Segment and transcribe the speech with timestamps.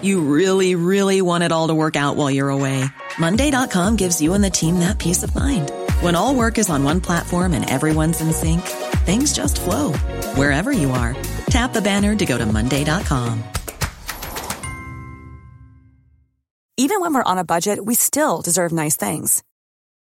[0.00, 2.84] You really, really want it all to work out while you're away.
[3.18, 5.72] Monday.com gives you and the team that peace of mind.
[6.00, 8.62] When all work is on one platform and everyone's in sync,
[9.06, 9.92] things just flow
[10.36, 11.16] wherever you are.
[11.48, 13.42] Tap the banner to go to Monday.com.
[16.76, 19.42] Even when we're on a budget, we still deserve nice things.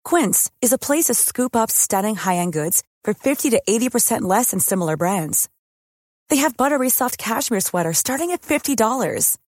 [0.04, 4.22] Quince is a place to scoop up stunning high end goods for 50 to 80%
[4.22, 5.50] less than similar brands.
[6.30, 9.38] They have buttery soft cashmere sweaters starting at $50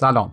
[0.00, 0.30] سلام.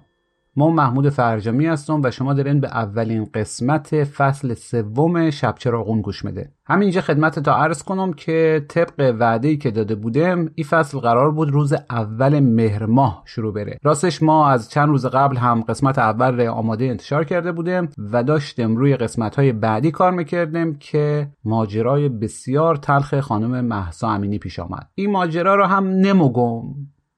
[0.56, 6.26] ما محمود فرجامی هستم و شما دارین به اولین قسمت فصل سوم شب چراغون گوش
[6.26, 6.52] میده.
[6.66, 11.50] همینجا خدمت تا عرض کنم که طبق وعده که داده بودم این فصل قرار بود
[11.50, 13.78] روز اول مهر ماه شروع بره.
[13.84, 18.24] راستش ما از چند روز قبل هم قسمت اول رو آماده انتشار کرده بودم و
[18.24, 24.60] داشتم روی قسمت های بعدی کار می‌کردم که ماجرای بسیار تلخ خانم محسا امینی پیش
[24.60, 24.90] آمد.
[24.96, 26.62] این ماجرا رو هم نموگم.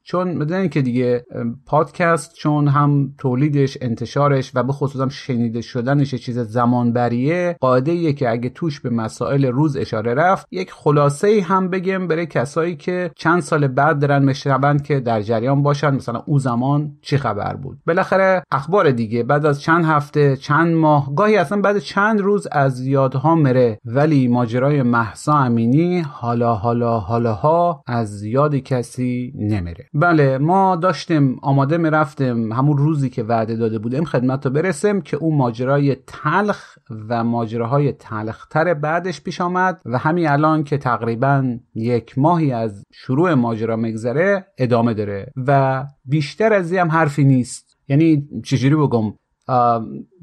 [0.07, 1.25] چون می‌دونین که دیگه
[1.65, 8.29] پادکست چون هم تولیدش انتشارش و به خصوص شنیده شدنش چیز زمان بریه قاعده که
[8.29, 13.41] اگه توش به مسائل روز اشاره رفت یک خلاصه هم بگم برای کسایی که چند
[13.41, 17.77] سال بعد دارن مشربند که در جریان باشن مثلا او زمان چی خبر بود.
[17.87, 22.85] بالاخره اخبار دیگه بعد از چند هفته چند ماه گاهی اصلا بعد چند روز از
[22.85, 29.85] یادها مره ولی ماجرای محسا امینی حالا حالا حالاها از یاد کسی نمیره.
[29.99, 35.17] بله ما داشتیم آماده می‌رفتیم همون روزی که وعده داده بودیم خدمت رو برسیم که
[35.17, 36.77] اون ماجرای تلخ
[37.09, 43.33] و ماجراهای تلختر بعدش پیش آمد و همین الان که تقریبا یک ماهی از شروع
[43.33, 47.77] ماجرا مگذره ادامه داره و بیشتر از این هم حرفی نیست.
[47.87, 49.13] یعنی چجوری بگم؟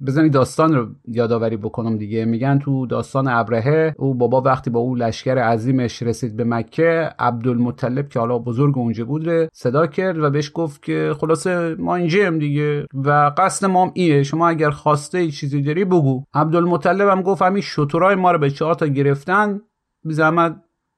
[0.06, 2.24] بزنی داستان رو یادآوری بکنم دیگه.
[2.24, 8.08] میگن تو داستان ابرهه او بابا وقتی با او لشکر عظیمش رسید به مکه عبدالمطلب
[8.08, 12.86] که حالا بزرگ اونجا بود صدا کرد و بهش گفت که خلاصه ما اینجیم دیگه
[12.94, 16.24] و قصد ما هم ایه شما اگر خواسته چیزی داری بگو.
[16.34, 19.60] عبدالمطلب هم گفت همین شطورای ما رو به چهار تا گرفتن
[20.04, 20.14] بی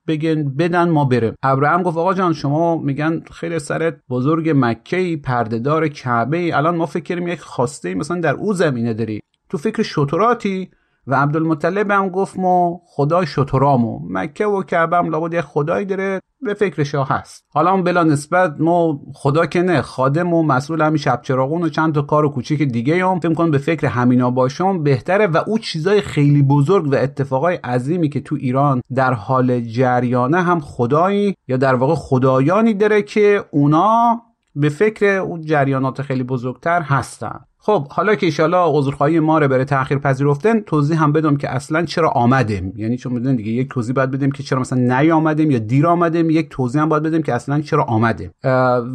[0.07, 5.17] بگن بدن ما بریم ابراهیم گفت آقا جان شما میگن خیلی سرت بزرگ مکه ای
[5.17, 9.21] پردهدار کعبه ای الان ما فکر کنیم یک خواسته مثلا در او زمینه داری.
[9.49, 10.71] تو فکر شطوراتی
[11.07, 16.21] و عبدالمطلب هم گفت ما خدای شطورامو مکه و کعبه هم لابد یک خدایی داره
[16.43, 17.45] به فکر شاه هست.
[17.49, 21.69] حالا هم بلا نسبت ما خدا که نه خادم و مسئول همین شب چراغون و
[21.69, 23.21] چند تا کار و کوچیک دیگه هم.
[23.21, 28.09] فکر کنم به فکر همینا باشم بهتره و او چیزای خیلی بزرگ و اتفاقای عظیمی
[28.09, 34.23] که تو ایران در حال جریانه هم خدایی یا در واقع خدایانی داره که اونا
[34.55, 37.41] به فکر اون جریانات خیلی بزرگتر هستن.
[37.67, 41.85] خب حالا که ایشالا عذرخواهی ما رو بره تاخیر پذیرفتن توضیح هم بدم که اصلا
[41.85, 42.73] چرا آمدیم.
[42.77, 46.31] یعنی چون می‌دونید دیگه یک توضیح باید بدیم که چرا مثلا نیامدیم یا دیر آمدیم.
[46.31, 48.31] یک توضیح هم باید بدیم که اصلا چرا آمدیم.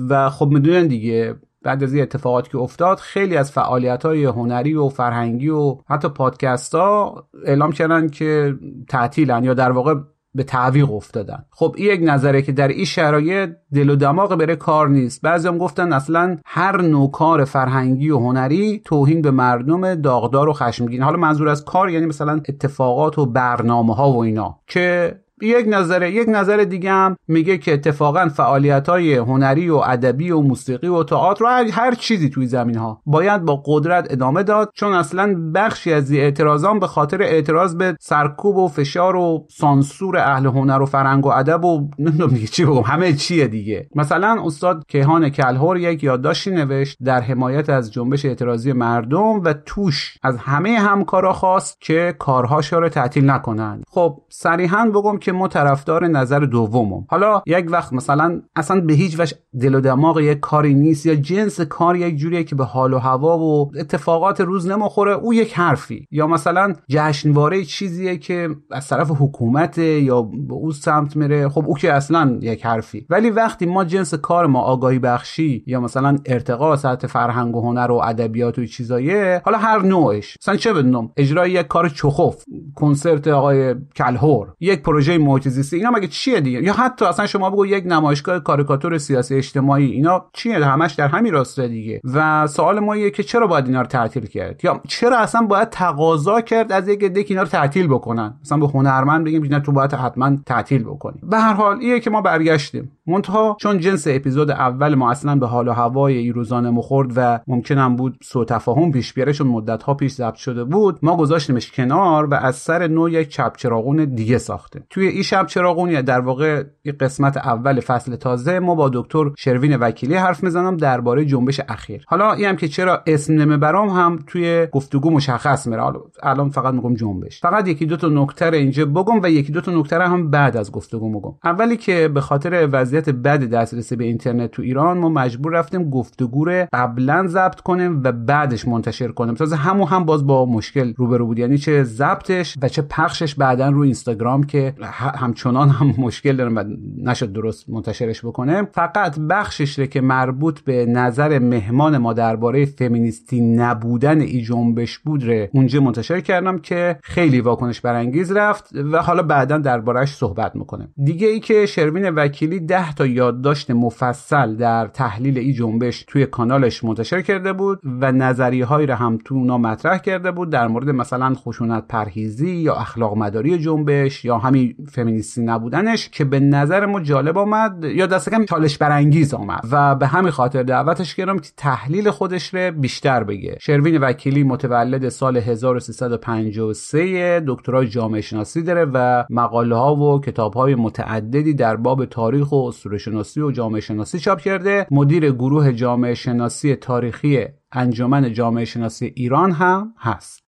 [0.09, 4.73] و خب می‌دونن دیگه بعد از این اتفاقات که افتاد خیلی از فعالیت های هنری
[4.73, 8.55] و فرهنگی و حتی پادکست ها اعلام کردن که
[8.89, 9.95] تعطیلن یا در واقع
[10.35, 11.45] به تعویق افتادن.
[11.49, 15.21] خب این یک نظره که در این شرایط دل و دماغ بره کار نیست.
[15.21, 20.53] بعضی هم گفتن اصلا هر نوع کار فرهنگی و هنری توهین به مردم داغدار و
[20.53, 21.03] خشمگین.
[21.03, 26.09] حالا منظور از کار یعنی مثلا اتفاقات و برنامه ها و اینا که یک نظر
[26.09, 31.03] یک نظر دیگه هم میگه که اتفاقا فعالیت های هنری و ادبی و موسیقی و
[31.03, 35.93] تئاتر و هر چیزی توی زمین ها باید با قدرت ادامه داد چون اصلا بخشی
[35.93, 41.25] از اعتراضان به خاطر اعتراض به سرکوب و فشار و سانسور اهل هنر و فرهنگ
[41.25, 43.89] و ادب و نمی‌دونم چی بگم همه چیه دیگه.
[43.95, 50.17] مثلا استاد کیهان کلهور یک یادداشتی نوشت در حمایت از جنبش اعتراضی مردم و توش
[50.23, 53.83] از همه همکارا خواست که کارهاش رو تعطیل نکنند.
[53.89, 57.05] خب صریحا بگم که که ما طرفدار نظر دومم.
[57.09, 61.15] حالا یک وقت مثلا اصلا به هیچ وجه دل و دماغ یک کاری نیست یا
[61.15, 65.53] جنس کار یک جوریه که به حال و هوا و اتفاقات روز نمی‌خوره او یک
[65.53, 66.07] حرفی.
[66.11, 71.49] یا مثلا جشنواره چیزیه که از طرف حکومت یا به او سمت میره.
[71.49, 73.05] خب او که اصلا یک حرفی.
[73.09, 77.91] ولی وقتی ما جنس کار ما آگاهی بخشی یا مثلا ارتقا سطح فرهنگ و هنر
[77.91, 80.37] و ادبیات و چیزایه حالا هر نوعش.
[80.41, 82.43] مثلا چه بدونم اجرای یک کار چخوف.
[82.75, 84.53] کنسرت آقای کلهور.
[84.59, 88.39] یک پروژه محیط زیستی اینا مگه چیه دیگه؟ یا حتی اصلا شما بگو یک نمایشگاه
[88.39, 92.01] کاریکاتور سیاسی اجتماعی اینا چیه؟ همش در همین راسته دیگه.
[92.13, 95.69] و سوال ما اینه که چرا باید اینا رو تعطیل کرد؟ یا چرا اصلا باید
[95.69, 99.71] تقاضا کرد از یک عده اینا رو تعطیل بکنن؟ مثلا به هنرمند بگیم اینا تو
[99.71, 101.19] باید حتما تعطیل بکنی.
[101.23, 102.91] به هر حال اینه که ما برگشتیم.
[103.07, 107.39] منتها چون جنس اپیزود اول ما اصلا به حال و هوای این روزانه مخورد و
[107.47, 112.25] ممکنم بود سوء تفاهم پیش بیاره مدت ها پیش ضبط شده بود ما گذاشتیمش کنار
[112.25, 116.63] و از سر نو یک چپ چراغون دیگه ساخته توی این شب چراغون در واقع
[116.81, 122.05] این قسمت اول فصل تازه ما با دکتر شروین وکیلی حرف می‌زنم درباره جنبش اخیر.
[122.07, 125.83] حالا این که چرا اسم برام هم توی گفتگو مشخص میره.
[126.23, 127.41] الان فقط میگم جنبش.
[127.41, 130.71] فقط یکی دو تا نکته اینجا بگم و یکی دو تا نکته هم بعد از
[130.71, 131.33] گفتگو میگم.
[131.43, 136.45] اولی که به خاطر وضعیت بد دسترسی به اینترنت تو ایران ما مجبور رفتیم گفتگو
[136.45, 139.33] رو قبلا ضبط کنیم و بعدش منتشر کنیم.
[139.35, 141.39] تازه همو هم باز با مشکل روبرو بود.
[141.39, 144.73] یعنی چه ضبطش و چه پخشش بعدا رو اینستاگرام که
[145.15, 146.63] همچنان هم مشکل دارم و
[146.97, 154.21] نشد درست منتشرش بکنه فقط بخشش که مربوط به نظر مهمان ما درباره فمینیستی نبودن
[154.21, 159.57] ای جنبش بود ره اونجا منتشر کردم که خیلی واکنش برانگیز رفت و حالا بعدا
[159.57, 165.53] دربارهش صحبت می‌کنه دیگه ای که شروین وکیلی ده تا یادداشت مفصل در تحلیل ای
[165.53, 170.49] جنبش توی کانالش منتشر کرده بود و نظریه رو هم تو اونا مطرح کرده بود
[170.49, 176.39] در مورد مثلا خشونت پرهیزی یا اخلاق مداری جنبش یا همین فمینیستی نبودنش که به
[176.39, 179.61] نظر ما جالب آمد یا دست کم چالش برانگیز آمد.
[179.71, 183.57] و به همین خاطر دعوتش کردم که تحلیل خودش رو بیشتر بگه.
[183.61, 190.75] شروین وکیلی متولد سال 1353 دکترای جامعه شناسی داره و مقاله ها و کتاب های
[190.75, 196.13] متعددی در باب تاریخ و اسطوره شناسی و جامعه شناسی چاپ کرده مدیر گروه جامعه
[196.13, 200.43] شناسی تاریخی انجمن جامعه شناسی ایران هم هست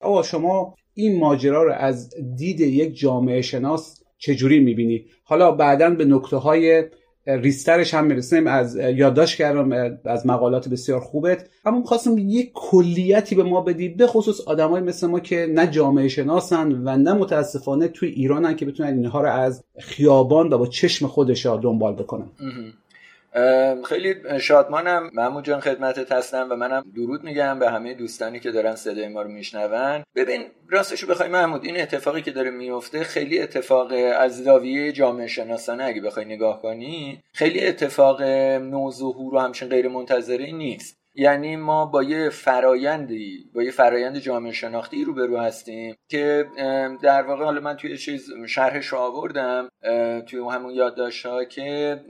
[0.00, 6.04] آقا شما این ماجرا رو از دید یک جامعه شناس چجوری می‌بینی؟ حالا بعدا به
[6.04, 6.84] نکته های
[7.26, 11.48] ریسترش هم می‌رسیم از یادداشت کردم از مقالات بسیار خوبت.
[11.64, 16.08] اما می‌خواستم یک کلیتی به ما بدی به خصوص آدمای مثل ما که نه جامعه
[16.08, 21.06] شناسن و نه متاسفانه توی ایرانن که بتونن اینها رو از خیابان و با چشم
[21.06, 22.26] خودش دنبال بکنن.
[23.84, 25.10] خیلی شادمانم.
[25.12, 29.22] محمود جان خدمتت هستم و منم درود میگم به همه دوستانی که دارن صدای ما
[29.22, 30.04] رو میشنون.
[30.14, 35.84] ببین راستشو بخوای محمود این اتفاقی که داره میفته خیلی اتفاق از زاویه جامعه شناسانه
[35.84, 41.01] اگه بخوای نگاه کنی خیلی اتفاق نوظهور و همچین غیر منتظری نیست.
[41.14, 46.46] یعنی ما با یه فرایندی با یه فرایند جامعه شناختی روبرو هستیم که
[47.02, 49.68] در واقع حالا من توی چیز شرحش آوردم
[50.26, 52.00] توی همون یادداشت ها که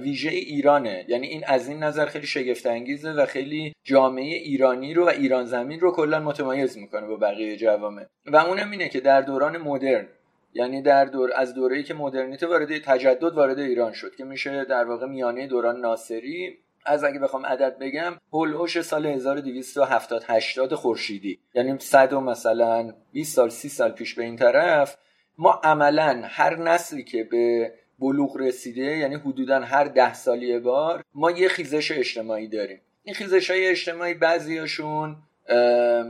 [0.00, 1.04] ویژه ایرانه.
[1.08, 5.44] یعنی این از این نظر خیلی شگفت انگیزه و خیلی جامعه ایرانی رو و ایران
[5.44, 8.06] زمین رو کلا متمایز می‌کنه با بقیه جوامع.
[8.26, 10.06] و اونم اینه که در دوران مدرن
[10.54, 14.84] یعنی در دور از دوره‌ای که مدرنیته وارد تجدد وارد ایران شد که میشه در
[14.84, 21.38] واقع میانه دوران ناصری از اگه بخوام عدد بگم هولوش سال 1270 80 خورشیدی.
[21.54, 24.96] یعنی 100 مثلا 20 سال 30 سال پیش به این طرف
[25.38, 31.30] ما عملا هر نسلی که به بلوغ رسیده یعنی حدودا هر ده سالی بار ما
[31.30, 32.80] یه خیزش اجتماعی داریم.
[33.02, 35.16] این خیزش های اجتماعی بعضیاشون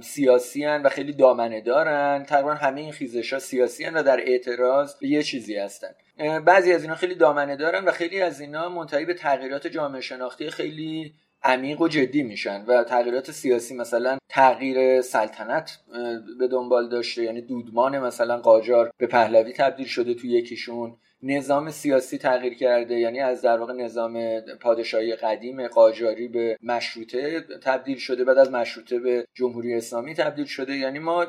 [0.03, 2.25] سیاسی و خیلی دامنه دارن.
[2.25, 5.91] تقریبا همه این خیزش ها سیاسی و در اعتراض به یه چیزی هستن.
[6.47, 10.51] بعضی از اینا خیلی دامنه دارن و خیلی از اینا منتهی به تغییرات جامعه شناختی
[10.51, 15.79] خیلی عمیق و جدی میشن و تغییرات سیاسی مثلا تغییر سلطنت
[16.39, 20.97] به دنبال داشته یعنی دودمان مثلا قاجار به پهلوی تبدیل شده تو یکیشون.
[21.23, 27.99] نظام سیاسی تغییر کرده یعنی از در واقع نظام پادشاهی قدیم قاجاری به مشروطه تبدیل
[27.99, 30.77] شده بعد از مشروطه به جمهوری اسلامی تبدیل شده.
[30.77, 31.27] یعنی ما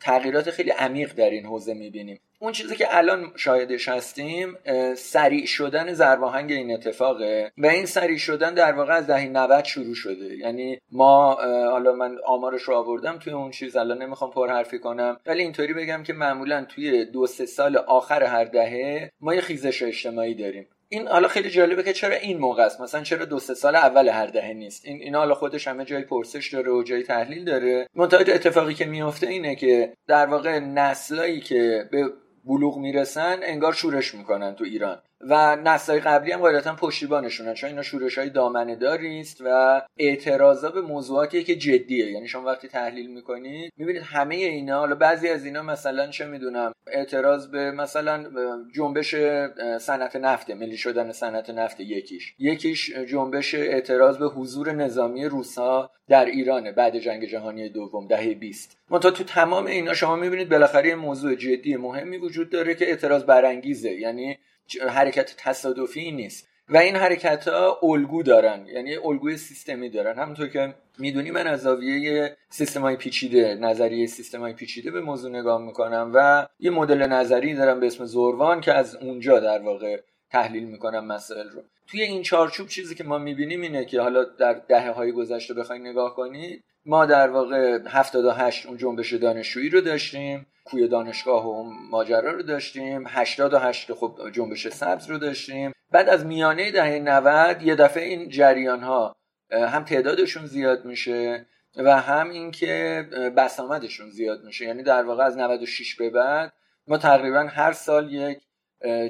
[0.00, 2.20] تغییرات خیلی عمیق در این حوزه می‌بینیم.
[2.44, 4.56] اون چیزی که الان شاهدش هستیم
[4.96, 9.94] سریع شدن زرباهنگ این اتفاقه و این سریع شدن در واقع از دهه 90 شروع
[9.94, 10.36] شده.
[10.36, 11.34] یعنی ما
[11.70, 15.74] حالا من آمارش رو آوردم توی اون چیز الان نمی‌خوام پر حرفی کنم ولی اینطوری
[15.74, 20.68] بگم که معمولا توی دو سه سال آخر هر دهه ما یه خیزش اجتماعی داریم.
[20.88, 24.08] این حالا خیلی جالبه که چرا این موقع است؟ مثلا چرا دو سه سال اول
[24.08, 27.86] هر دهه نیست؟ این اینا حالا خودش همه جای پرسش داره و جای تحلیل داره.
[27.94, 32.10] منتها اتفاقی که میفته اینه که در واقع نسلایی که به
[32.46, 35.02] بلوغ می‌رسن انگار شورش می‌کنن تو ایران.
[35.28, 38.78] و نسلهای قبلی هم قاعدتا پشتیبانشونن چون اینا شورش های دامنه
[39.20, 42.10] است و اعتراضا به موضوعاتی که جدیه.
[42.10, 46.72] یعنی شما وقتی تحلیل می‌کنید می‌بینید همه اینا حالا بعضی از اینا مثلا چه می‌دونم
[46.86, 48.24] اعتراض به مثلا
[48.74, 49.14] جنبش
[49.80, 52.34] صنعت نفت ملی شدن صنعت نفت یکیش.
[52.38, 58.76] یکیش جنبش اعتراض به حضور نظامی روسا در ایرانه بعد جنگ جهانی دوم دهه 20
[58.90, 63.90] منتها تو تمام اینا شما می‌بینید بالاخره موضوع جدی مهمی وجود داره که اعتراض برانگیزه.
[63.90, 64.38] یعنی
[64.88, 66.48] حرکت تصادفی نیست.
[66.68, 68.66] و این حرکت ها الگو دارن.
[68.66, 70.18] یعنی الگوی سیستمی دارن.
[70.18, 75.30] همونطور که می‌دونی من از زاویه سیستم های پیچیده نظریه سیستم های پیچیده به موضوع
[75.30, 80.00] نگاه می‌کنم و یه مدل نظری دارم به اسم زوروان که از اونجا در واقع
[80.30, 81.62] تحلیل می‌کنم مسائل رو.
[81.86, 85.82] توی این چارچوب چیزی که ما می‌بینیم اینه که حالا در دهه های گذشته بخواید
[85.82, 90.46] نگاه کنید ما در واقع 78 اون جنبش دانشجویی رو داشتیم.
[90.64, 93.04] کوی دانشگاه و ماجرا رو داشتیم.
[93.06, 95.72] 88 خب جنبش سبز رو داشتیم.
[95.90, 99.16] بعد از میانه دهه 90 یه دفعه این جریان ها
[99.52, 104.64] هم تعدادشون زیاد میشه و هم اینکه بسامدشون زیاد میشه.
[104.64, 106.52] یعنی در واقع از 96 به بعد
[106.86, 108.38] ما تقریبا هر سال یک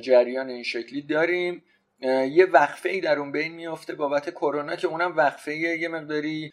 [0.00, 1.64] جریان این شکلی داریم.
[2.30, 6.52] یه وقفه ای در اون بین میفته بابت کرونا که اونم وقفه یه مقداری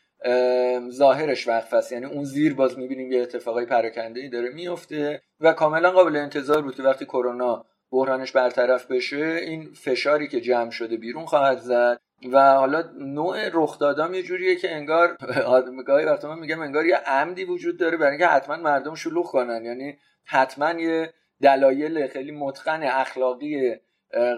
[0.89, 1.91] ظاهرش وقف است.
[1.91, 6.61] یعنی اون زیر باز می‌بینیم یه اتفاقای پراکنده ای داره میفته و کاملا قابل انتظار
[6.61, 11.99] بود که وقتی کرونا بحرانش برطرف بشه این فشاری که جمع شده بیرون خواهد زد.
[12.31, 15.17] و حالا نوع رخ دادام یه جوریه که انگار
[15.87, 19.65] گاهی وقتا من میگم انگار یه عمدی وجود داره برای اینکه حتما مردم شلوغ کنن.
[19.65, 23.75] یعنی حتما یه دلایل خیلی متقن اخلاقی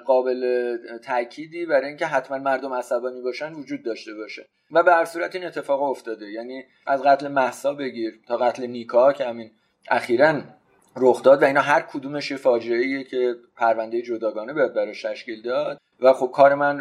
[0.06, 4.46] قابل تأکیدی برای اینکه حتما مردم عصبانی باشن وجود داشته باشه.
[4.72, 6.32] و به هر صورت این اتفاق افتاده.
[6.32, 9.52] یعنی از قتل محسا بگیر تا قتل نیکا که همین
[9.90, 10.42] اخیرا
[10.96, 15.78] رخ داد و اینا هر کدومش یه فاجعه که پرونده جداگانه باید براش تشکیل داد.
[16.00, 16.80] و خب کار من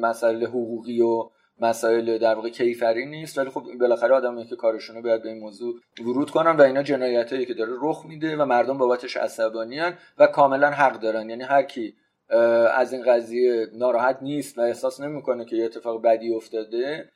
[0.00, 3.38] مسئله حقوقی و مسائل در واقع کیفری نیست.
[3.38, 7.46] ولی خب بالاخره آدمی که کارشونه باید به این موضوع ورود کنن و اینا جنایتایی
[7.46, 11.30] که داره رخ میده و مردم بابتش عصبانیان و کاملا حق دارن.
[11.30, 11.94] یعنی هر کی
[12.74, 17.08] از این قضیه ناراحت نیست و احساس نمی‌کنه که یه اتفاق بدی افتاده.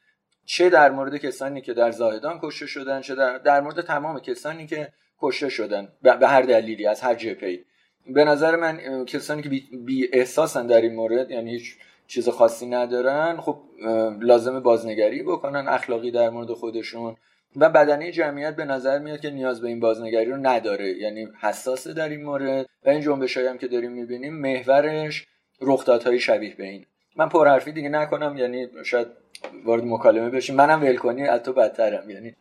[0.45, 4.67] چه در مورد کسانی که در زاهدان کشته شدن چه در, در مورد تمام کسانی
[4.67, 7.64] که کشته شدن به هر دلیلی از هر جپی
[8.07, 11.76] به نظر من کسانی که بی, بی احساسن در این مورد یعنی هیچ
[12.07, 13.62] چیز خاصی ندارن خب
[14.21, 17.17] لازم بازنگری بکنن اخلاقی در مورد خودشون
[17.57, 20.88] و بدنه جمعیت به نظر میاد که نیاز به این بازنگری رو نداره.
[20.88, 25.26] یعنی حساسه در این مورد و این جنبش هم که داریم می‌بینیم محورش
[25.61, 29.07] رخدادهای شبیه به این من پرحرفی دیگه نکنم یعنی شاید
[29.64, 30.57] وارد مکالمه بشیم.
[30.57, 32.11] منم ول کنی از تو بدترم.
[32.11, 32.35] یعنی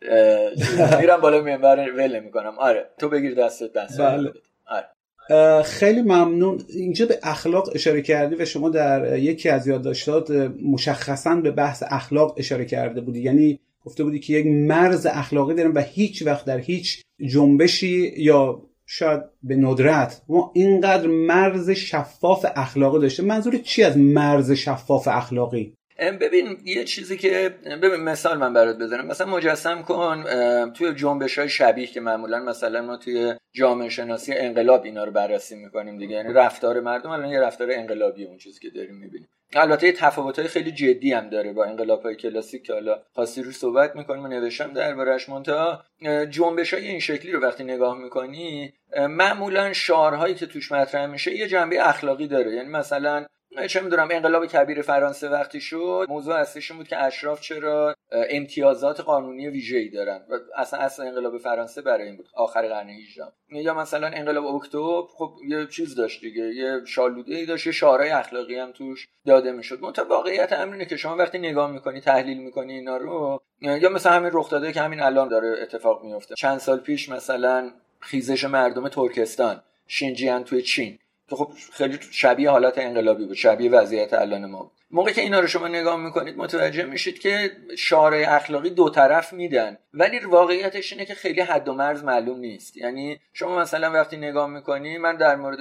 [1.00, 4.32] میرم بالا منبر ول می‌کنم آره تو بگیر دستت دست بله.
[4.66, 5.62] آره.
[5.62, 6.60] خیلی ممنون.
[6.68, 10.30] اینجا به اخلاق اشاره کردی و شما در یکی از یادداشتات
[10.70, 13.20] مشخصا به بحث اخلاق اشاره کرده بودی.
[13.20, 18.62] یعنی گفته بودی که یک مرز اخلاقی داریم و هیچ وقت در هیچ جنبشی یا
[18.86, 25.74] شاید به ندرت ما اینقدر مرز شفاف اخلاقی داشته منظور چی از مرز شفاف اخلاقی؟
[26.00, 29.06] ببین یه چیزی که ببین مثال من برات بزنم.
[29.06, 30.24] مثلا مجسم کن
[30.72, 35.56] توی جنبش های شبیه که معمولا مثلا ما توی جامعه شناسی انقلاب اینا رو بررسی
[35.56, 36.16] می‌کنیم دیگه.
[36.16, 39.28] یعنی رفتار مردم الان یه رفتار انقلابی اون چیزی که داریم می‌بینیم.
[39.54, 43.42] البته یه تفاوت های خیلی جدی هم داره با انقلاب های کلاسیک که حالا خاصی
[43.42, 45.84] رو صحبت می‌کنیم و نوشتم دربارش منتها
[46.30, 51.48] جنبش های این شکلی رو وقتی نگاه می‌کنی معمولا شعارهایی که توش مطرح میشه یه
[51.48, 52.54] جنبه اخلاقی داره.
[52.54, 53.26] یعنی مثلا
[53.68, 59.48] چه می‌دونم انقلاب کبیر فرانسه وقتی شد موضوع اصلیشون بود که اشراف چرا امتیازات قانونی
[59.48, 64.06] ویژه‌ای دارن و اصلا اصل انقلاب فرانسه برای این بود آخر قرن 18 یا مثلا
[64.06, 68.72] انقلاب اکتبر خب یه چیز داشت دیگه یه شالوده ای داشت یه شعارهای اخلاقی هم
[68.72, 69.80] توش داده می‌شد.
[69.80, 74.30] منتها واقعیت امر که شما وقتی نگاه می‌کنی تحلیل می‌کنی اینا رو یا مثلا همین
[74.32, 79.62] رخ داده که همین الان داره اتفاق میفته چند سال پیش مثلا خیزش مردم ترکستان
[79.86, 80.98] شینجیان توی چین.
[81.36, 85.68] خب خیلی شبیه حالت انقلابی بود شبیه وضعیت الان ما موقع که اینا رو شما
[85.68, 89.78] نگاه می‌کنید متوجه میشید که شعارهای اخلاقی دو طرف میدن.
[89.94, 92.76] ولی واقعیتش اینه که خیلی حد و مرز معلوم نیست.
[92.76, 95.58] یعنی شما مثلا وقتی نگاه می‌کنی من در مورد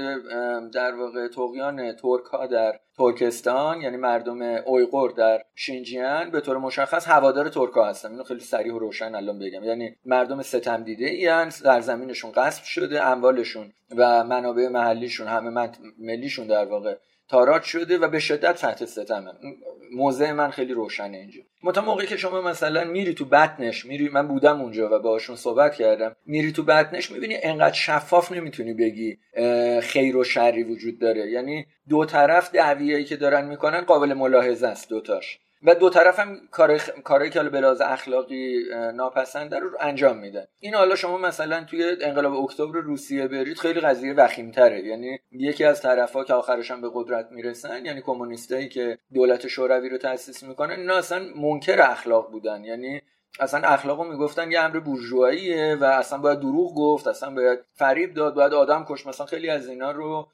[0.74, 7.07] در واقع توقیان ترک ها در ترکستان یعنی مردم اویغور در شینجیان به طور مشخص
[7.07, 9.63] هوادار ترک ها هستن اینو خیلی سریع و روشن الان بگم.
[9.63, 15.69] یعنی مردم ستم دیده این در زمینشون غصب شده اموالشون و منابع محلیشون همه
[16.00, 16.95] ملیشون در واقع
[17.29, 19.31] تاراج شده و به شدت تحت ستمه.
[19.95, 21.41] موضع من خیلی روشنه اینجا.
[21.63, 25.75] متا موقعی که شما مثلا میری تو بطنش میری من بودم اونجا و باهاشون صحبت
[25.75, 29.17] کردم میری تو بطنش می‌بینی انقدر شفاف نمی‌تونی بگی
[29.81, 31.31] خیر و شری وجود داره.
[31.31, 35.39] یعنی دو طرف دعویایی که دارن می‌کنن قابل ملاحظه است دوتاش.
[35.63, 38.63] و دو طرف هم کار کاری که حالا به اخلاقی
[38.94, 40.46] ناپسند رو انجام میدن.
[40.60, 44.86] این حالا شما مثلا توی انقلاب اکتبر روسیه برید خیلی قضیه وخیمتره.
[44.86, 49.89] یعنی یکی از طرفا که آخرش هم به قدرت می‌رسن یعنی کمونیستایی که دولت شوروی
[49.89, 52.63] رو تاسیس می‌کنن اینا اصلا منکر اخلاق بودن.
[52.63, 53.01] یعنی
[53.39, 58.34] اصلا اخلاقو می‌گفتن یه امر بورژواییه و اصلا باید دروغ گفت اصلا باید فریب داد
[58.34, 60.28] باید آدم کش مثلا خیلی از اینا رو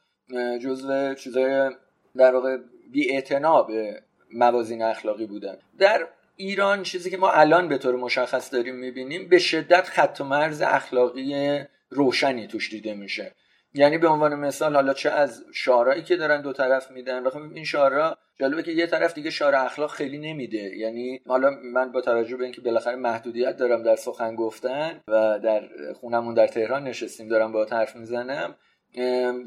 [0.62, 1.72] جزو چیزای
[2.18, 2.58] در واقع
[2.92, 3.22] بی
[3.68, 4.02] به
[4.36, 5.58] موازین اخلاقی بودن.
[5.80, 10.24] در ایران چیزی که ما الان به طور مشخص داریم می‌بینیم به شدت خط و
[10.24, 13.32] مرز اخلاقی روشنی توش دیده میشه.
[13.74, 17.66] یعنی به عنوان مثال حالا چه از شعارهایی که دارن دو طرف میدن خب این
[17.66, 20.78] شعارها جالبه که یه طرف دیگه شعار اخلاق خیلی نمیده.
[20.78, 25.70] یعنی حالا من با توجه به اینکه بالاخره محدودیت دارم در سخن گفتن و در
[25.94, 28.56] خونمون در تهران نشستیم دارم با حرف می‌زنم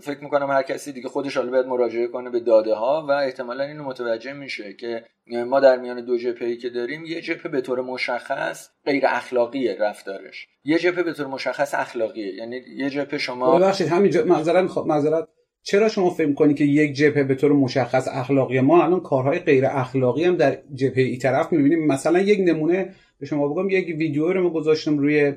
[0.01, 3.65] فکر می‌کنم هر کسی دیگه خودش حالا باید مراجعه کنه به داده ها و احتمالا
[3.65, 5.05] اینو متوجه میشه که
[5.47, 10.47] ما در میان دو جبهه که داریم یه جبهه به طور مشخص غیر اخلاقیه رفتارش.
[10.65, 12.35] یه جبهه به طور مشخص اخلاقیه.
[12.35, 15.29] یعنی یه جبهه شما ببخشید همین معذرت می‌خوام معذرت.
[15.63, 19.67] چرا شما فکر کنید که یک جبهه به طور مشخص اخلاقی ما الان کارهای غیر
[19.67, 21.87] اخلاقی هم در جبهه ای طرف می‌بینیم.
[21.87, 25.33] مثلا یک نمونه به شما بگم یک ویدیو رو ما گذاشتم روی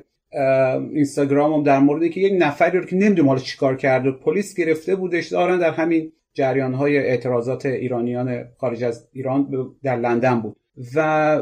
[0.92, 5.28] اینستاگرامم در مورد که یک نفری رو که نمی‌دونم حالا چیکار کرده پلیس گرفته بودش
[5.28, 9.48] دارن در همین جریان های اعتراضات ایرانیان خارج از ایران
[9.82, 10.56] در لندن بود.
[10.94, 11.40] و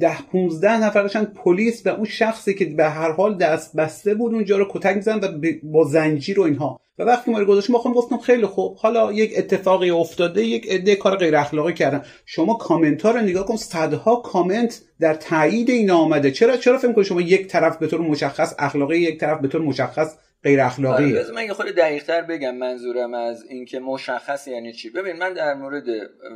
[0.00, 4.34] ده 15 نفر داشتن پلیس و اون شخصی که به هر حال دست بسته بود
[4.34, 5.28] اونجا رو کتک میزن و
[5.62, 6.80] با زنجیر و اینها.
[6.98, 8.76] و وقتی ما رو گذاشتیم ما گفتم خیلی خوب.
[8.76, 12.02] حالا یک اتفاقی افتاده یک عده کار غیر اخلاقی کردن.
[12.26, 16.30] شما کامنت ها رو نگاه کن صدها کامنت در تایید این آمده.
[16.30, 19.60] چرا چرا فکر کنید شما یک طرف به طور مشخص اخلاقی یک طرف به طور
[19.60, 21.18] مشخص غیر اخلاقی.
[21.18, 24.90] آره من یه خود دقیق تر بگم منظورم از اینکه مشخص یعنی چی.
[24.90, 25.84] ببین من در مورد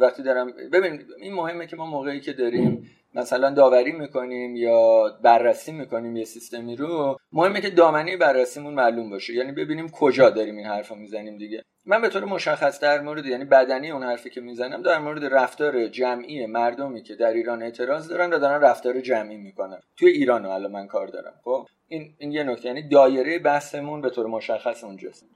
[0.01, 5.73] وقتی دارم ببین این مهمه که ما موقعی که داریم مثلا داوری می‌کنیم یا بررسی
[5.73, 9.35] می‌کنیم یه سیستمی رو مهمه که دامنه بررسیمون معلوم باشه.
[9.35, 11.63] یعنی ببینیم کجا داریم این حرف رو می‌زنیم دیگه.
[11.87, 15.89] من به طور مشخص در مورد یعنی بدنی اون حرفی که می‌زنم در مورد رفتار
[15.89, 19.79] جمعی مردمی که در ایران اعتراض دارن و دارن رفتار جمعی می‌کنن.
[19.97, 21.35] توی ایران الان من کار دارم.
[21.45, 22.69] خب این این یه نکته.
[22.69, 25.27] یعنی دایره بحثمون به طور مشخص اونجاست.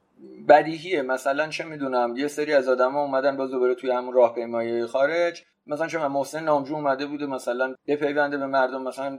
[0.49, 1.03] بدیهیه.
[1.03, 5.43] مثلا چه می‌دونم یه سری از آدما اومدن باز دوباره توی همون راهپیمایی خارج.
[5.67, 9.19] مثلا چون محسن نامجو اومده بوده مثلا بپیونده به مردم مثلا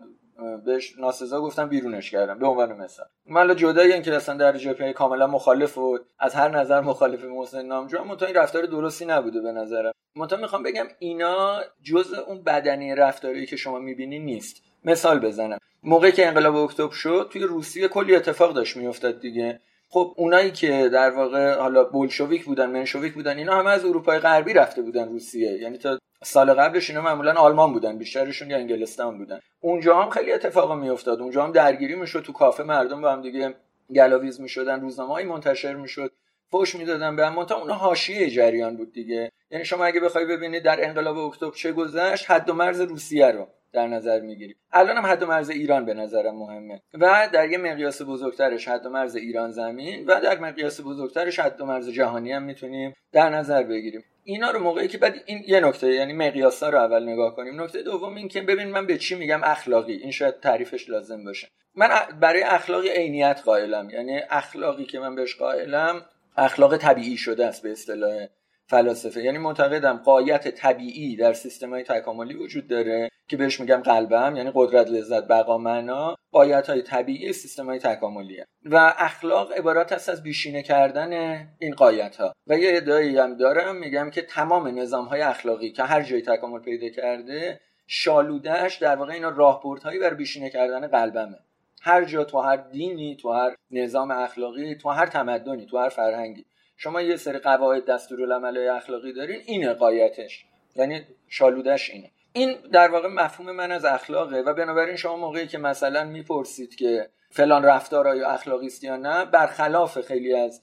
[0.66, 3.06] بهش ناسزا گفتم بیرونش کردم به عنوان مثال.
[3.26, 8.02] من جدای اینکه اصلا در جبهه کاملا مخالف و از هر نظر مخالف محسن نامجو
[8.02, 9.92] اما این رفتار درستی نبوده به نظرم.
[10.16, 14.64] منتها می‌خوام بگم اینا جزء اون بدنی رفتاری که شما می‌بینی نیست.
[14.86, 15.58] مثال بزنم.
[15.84, 19.60] موقعی که انقلاب اکتبر شد توی روسیه کلی اتفاق داشت میافتاد دیگه.
[19.92, 24.54] خب اونایی که در واقع حالا بولشویک بودن منشویک بودن اینا همه از اروپای غربی
[24.54, 25.52] رفته بودن روسیه.
[25.52, 29.40] یعنی تا سال قبلش اینا معمولا آلمان بودن بیشترشون یا انگلستان بودن.
[29.62, 31.22] اونجا هم خیلی اتفاق میافتاد.
[31.22, 32.22] اونجا هم درگیری می‌شد.
[32.22, 33.54] تو کافه مردم با هم دیگه
[33.96, 34.82] گلاویز می‌شدن.
[34.82, 36.12] روزنامه‌ای منتشر می‌شد.
[36.52, 37.40] فوش می‌دادن به هم.
[37.40, 39.32] اون حاشیه جریان بود دیگه.
[39.52, 43.48] یعنی شما اگه بخوای ببینید در انقلاب اکتبر چه گذشت حد و مرز روسیه رو.
[43.74, 44.56] در نظر می‌گیریم.
[44.72, 46.82] الان هم حد و مرز ایران به نظرم مهمه.
[46.94, 51.62] و در یه مقیاس بزرگترش حد و مرز ایران زمین و در مقیاس بزرگترش حد
[51.62, 54.04] و مرز جهانی هم می‌تونیم در نظر بگیریم.
[54.24, 57.62] اینا رو موقعی که بعد این یه نکته یعنی مقیاس رو اول نگاه کنیم.
[57.62, 59.94] نکته دوم این که ببین من به چی میگم اخلاقی.
[59.94, 61.48] این شاید تعریفش لازم باشه.
[61.76, 63.90] من برای اخلاقی عینیت قائلم.
[63.90, 66.06] یعنی اخلاقی که من بهش قائلم
[66.38, 68.28] اخلاق طبیعی شده است به اصطلاح
[68.70, 69.24] فلاسفه.
[69.24, 74.52] یعنی معتقدم قایت طبیعی در سیستم های تکاملی وجود داره که بهش میگم قلبم یعنی
[74.56, 78.46] قدرت لذت بقا معنا قایت های طبیعی سیستم های تکاملیه.
[78.66, 81.14] و اخلاق عبارت است از بیشینه کردن
[81.60, 85.84] این قایت ها و یه ادعایی هم دارم میگم که تمام نظام های اخلاقی که
[85.84, 91.38] هر جای تکامل پیدا کرده شالودهش در واقع اینا راهبردهایی بر بیشینه کردن قلبمه.
[91.82, 96.46] هر جا تو هر دینی تو هر نظام اخلاقی تو هر تمدنی تو هر فرهنگی.
[96.82, 102.12] شما یه سری قواعد دستورالعمل اخلاقی دارین این قایتش یعنی شالودش اینه.
[102.34, 107.10] این در واقع مفهوم من از اخلاقه و بنابراین شما موقعی که مثلا می‌پرسید که
[107.30, 110.62] فلان رفتار آیا اخلاقی است یا نه برخلاف خیلی از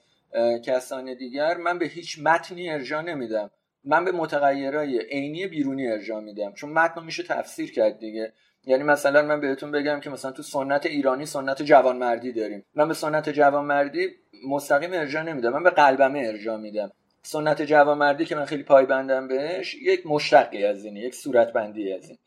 [0.64, 3.50] کسان دیگر من به هیچ متنی ارجاع نمیدم.
[3.84, 6.52] من به متغیرهای عینی بیرونی ارجاع میدم.
[6.52, 8.32] چون متن میشه تفسیر کرد دیگه.
[8.64, 12.64] یعنی مثلا من بهتون بگم که مثلا تو سنت ایرانی سنت جوانمردی داریم.
[12.74, 14.08] من به سنت جوانمردی
[14.48, 15.52] مستقیم ارجاع نمیدم.
[15.52, 16.92] من به قلبمه ارجاع میدم.
[17.22, 22.18] سنت جوامردی که من خیلی پایبندم بهش یک مشتقی از اینه یک صورتبندی از این.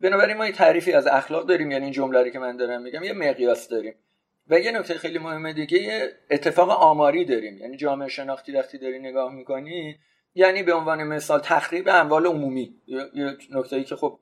[0.00, 3.12] بنابراین ما یه تعریفی از اخلاق داریم یعنی این جمله که من دارم میگم یه
[3.12, 3.94] مقیاس داریم.
[4.48, 7.58] و یه نکته خیلی مهمه دیگه یه اتفاق آماری داریم.
[7.58, 9.96] یعنی جامعه شناختی وقتی داری نگاه می‌کنی
[10.34, 12.74] یعنی به عنوان مثال تخریب اموال عمومی.
[12.86, 14.18] یه نکته که خب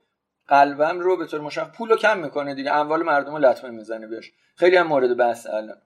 [0.48, 4.06] قلبم رو به طور مشخص پول رو کم می‌کنه دیگه اموال مردم رو لطمه می‌زنه
[4.06, 4.32] بهش.
[4.56, 5.76] خیلی هم مورد بحث الان.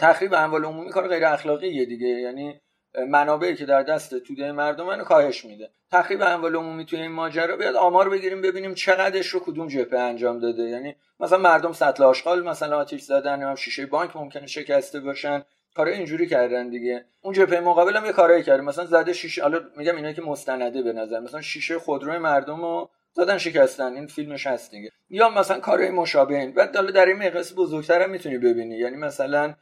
[0.00, 2.08] تخریب اموال عمومی کار غیر اخلاقیه دیگه.
[2.08, 2.60] یعنی
[3.08, 5.70] منابعی که در دست توده مردم رو کاهش میده.
[5.92, 10.38] تخریب اموال عمومی توی این ماجرا بیاد آمار بگیریم ببینیم چقدرش رو کدوم جبهه انجام
[10.38, 10.62] داده.
[10.62, 15.44] یعنی مثلا مردم سطل آشغال مثلا آتیش زدن هم شیشه بانک ممکنه شکسته باشن.
[15.74, 17.04] کار اینجوری کردن دیگه.
[17.20, 18.62] اون جبهه مقابل هم یه کارایی کرده.
[18.62, 21.20] مثلا زده شیشه حالا میگم اینا که مستنده به نظر.
[21.20, 24.90] مثلا شیشه خودروی مردم رو زدن شکستن این فیلمش هست دیگه.
[25.10, 28.76] یا مثلا کارهای مشابه این بعد حالا در این مقیاس بزرگتر هم می‌تونی ببینی.
[28.76, 29.54] یعنی مثلا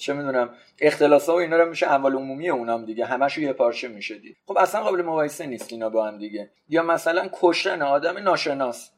[0.00, 3.04] چه می‌دونم اختلاس ها و اینا رو میشه اموال عمومی اونام دیگه.
[3.04, 6.50] همش یه پارچه میشه دید خب اصلا قابل مقایسه نیست اینا با هم دیگه.
[6.68, 8.90] یا مثلا کشتن آدم ناشناس.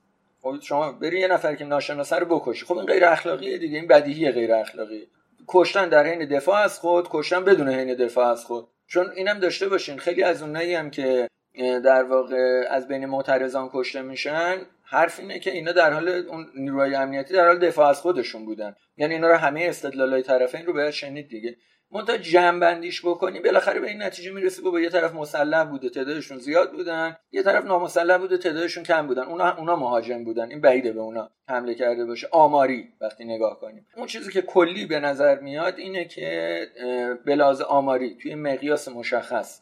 [0.43, 2.65] خب شما بری یه نفر که ناشناسه رو بکشی.
[2.65, 3.79] خب این غیر اخلاقیه دیگه.
[3.79, 5.09] این بدیهی غیر اخلاقی.
[5.49, 8.69] کشتن در حین دفاع از خود کشتن بدون حین دفاع از خود.
[8.87, 9.99] چون اینم داشته باشین.
[9.99, 11.29] خیلی از اونایی هم که
[11.59, 16.95] در واقع از بین معترضان کشته میشن حرف اینه که اینا در حال اون نیروهای
[16.95, 18.77] امنیتی در حال دفاع از خودشون بودن.
[18.97, 21.57] یعنی اینا رو همه استدلالای طرفین رو باید شنید دیگه.
[21.93, 26.39] منتها جمع بندیش بکنی بالاخره به این نتیجه می‌رسی با یه طرف مسلح بوده تعدادشون
[26.39, 29.23] زیاد بودن یه طرف نامسلح بوده تعدادشون کم بودن.
[29.23, 30.51] اونا اونا مهاجم بودن.
[30.51, 32.29] این بعیده به اونا حمله کرده باشه.
[32.31, 33.87] آماری وقتی نگاه کنیم.
[33.97, 36.67] اون چیزی که کلی به نظر میاد اینه که
[37.27, 39.61] بلاز آماری توی مقیاس مشخص.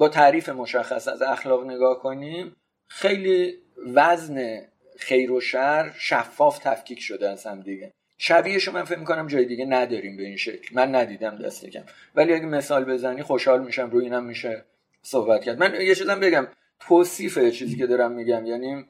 [0.00, 2.56] با تعریف مشخص از اخلاق نگاه کنیم
[2.88, 3.54] خیلی
[3.94, 4.60] وزن
[4.98, 7.92] خیر و شر شفاف تفکیک شده از هم دیگه.
[8.18, 10.74] شبیهش من فکر می‌کنم جای دیگه نداریم به این شکل.
[10.74, 11.82] من ندیدم دست کم
[12.14, 14.64] ولی اگه مثال بزنی خوشحال میشم روی اینم میشه
[15.02, 15.58] صحبت کرد.
[15.58, 16.46] من یه چیزم بگم
[16.80, 18.84] توصیف چیزی که دارم میگم یعنی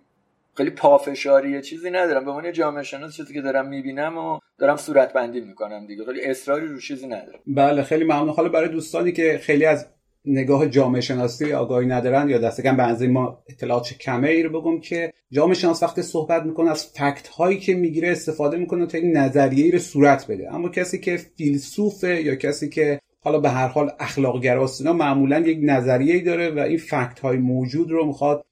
[0.57, 2.25] خیلی پافشاری چیزی ندارم.
[2.25, 6.05] به عنوان جامعه شناس چیزی که دارم می‌بینم و دارم صورت بندی می‌کنم دیگه.
[6.05, 7.41] خیلی اصراری رو چیزی ندارم.
[7.47, 8.29] بله خیلی ممنون.
[8.29, 9.87] حالا برای دوستانی که خیلی از
[10.25, 14.81] نگاه جامعه شناسی آگاهی ندارن یا دست کم به ما اطلاعات کمه ای رو بگم
[14.81, 19.17] که جامعه شناس وقتی صحبت می‌کنه از فکت هایی که می‌گیره استفاده می‌کنه تا این
[19.17, 20.55] نظریه رو صورت بده.
[20.55, 25.59] اما کسی که فیلسوفه یا کسی که حالا به هر حال اخلاق گراست معمولا یک
[25.63, 28.45] نظریه داره و این فکت های موجود رو می‌خواد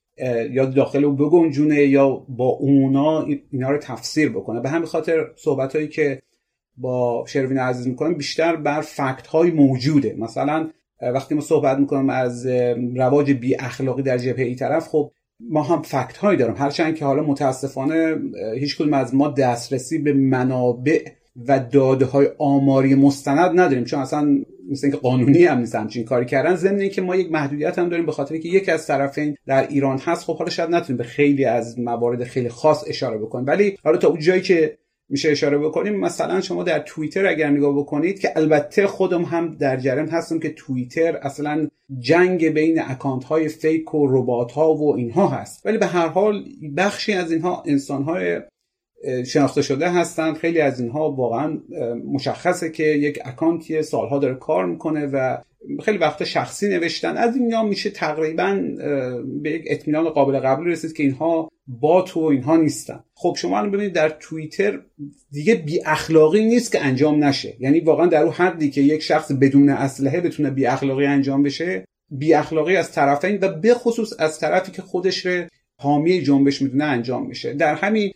[0.50, 4.60] یا داخل او بگنجونه یا با اونا اینا رو تفسیر بکنه.
[4.60, 6.22] به همین خاطر صحبت هایی که
[6.76, 10.16] با شروین عزیز می‌کنم بیشتر بر فکت های موجوده.
[10.18, 10.70] مثلا
[11.02, 12.46] وقتی ما صحبت می‌کنم از
[12.96, 16.54] رواج بی اخلاقی در جبهه ای طرف خب ما هم فکت هایی دارم.
[16.56, 18.16] هرچند که حالا متاسفانه
[18.54, 21.04] هیچ کدوم از ما دسترسی به منابع
[21.48, 23.84] و داده های آماری مستند نداریم.
[23.84, 24.38] چون اصلا
[24.70, 26.54] مثل اینکه قانونی هم نیست همچین کاری کردن.
[26.54, 29.98] ضمن اینکه ما یک محدودیت هم داریم به خاطر که یکی از طرفین در ایران
[29.98, 30.24] هست.
[30.24, 33.46] خب حالا شاید نتونیم به خیلی از موارد خیلی خاص اشاره بکنیم.
[33.46, 34.78] ولی حالا تا اون جایی که
[35.08, 36.00] میشه اشاره بکنیم.
[36.00, 40.50] مثلا شما در توییتر اگر نگاه بکنید که البته خودم هم در جریان هستم که
[40.50, 41.68] توییتر اصلا
[41.98, 45.66] جنگ بین اکانت های فیک و ربات ها و اینها هست.
[45.66, 46.44] ولی به هر حال
[46.76, 48.40] بخشی از اینها انسان های
[49.26, 50.36] شناخته شده هستند.
[50.36, 51.58] خیلی از اینها واقعا
[52.12, 55.38] مشخصه که یک اکانتی سالها داره کار می‌کنه و
[55.84, 57.16] خیلی وقت شخصی نوشتن.
[57.16, 58.62] از اینجا میشه تقریبا
[59.42, 63.00] به یک اطمینان قابل قبول رسید که اینها با تو اینها نیستن.
[63.14, 64.80] خب شما الان ببینید در توییتر
[65.32, 67.54] دیگه بی اخلاقی نیست که انجام نشه.
[67.60, 71.84] یعنی واقعا در اون حدی که یک شخص بدون اسلحه بتونه بی اخلاقی انجام بشه
[72.10, 75.44] بی اخلاقی از طرفین و به خصوص از طرفی که خودش رو
[75.80, 77.54] حامی جنبش می‌دونه انجام میشه.
[77.54, 78.12] در همین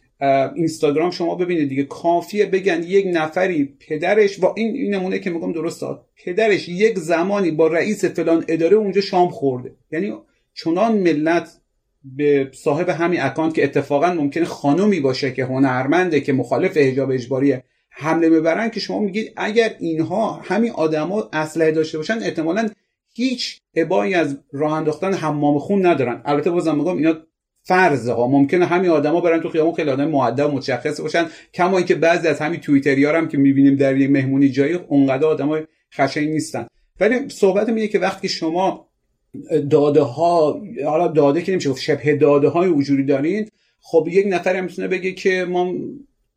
[0.55, 1.85] اینستاگرام شما ببینید دیگه.
[1.85, 5.85] کافیه بگن یک نفری پدرش و این, این نمونه که میگم درست
[6.25, 9.75] پدرش یک زمانی با رئیس فلان اداره اونجا شام خورده.
[9.93, 10.15] یعنی
[10.55, 11.61] چنان ملت
[12.05, 17.57] به صاحب همین اکانت که اتفاقا ممکنه خانومی باشه که هنرمنده که مخالف حجاب اجباری
[17.91, 22.69] حمله ببرن که شما میگید اگر اینها همین آدما اسلحه داشته باشن احتمالا
[23.15, 26.23] هیچ ابایی از راه انداختن حمام خون ندارن.
[26.25, 27.15] البته بازم میگم اینا
[27.63, 31.95] فرضه ها ممکنه همین آدما برن تو خیابون خیلی آدم مؤدب متشخص باشن کما اینکه
[31.95, 35.63] بعضی از همین توییتریا هم که می‌بینیم در یه مهمونی جایی اونقدر آدمای
[35.95, 36.67] خشنی نیستن.
[37.01, 38.89] ولی صحبت میگه که وقتی شما
[39.71, 43.49] داده ها حالا داده که نمیشه شبه داده های وجودی دارین
[43.81, 45.73] خب یک نفر هم می‌تونه بگه که ما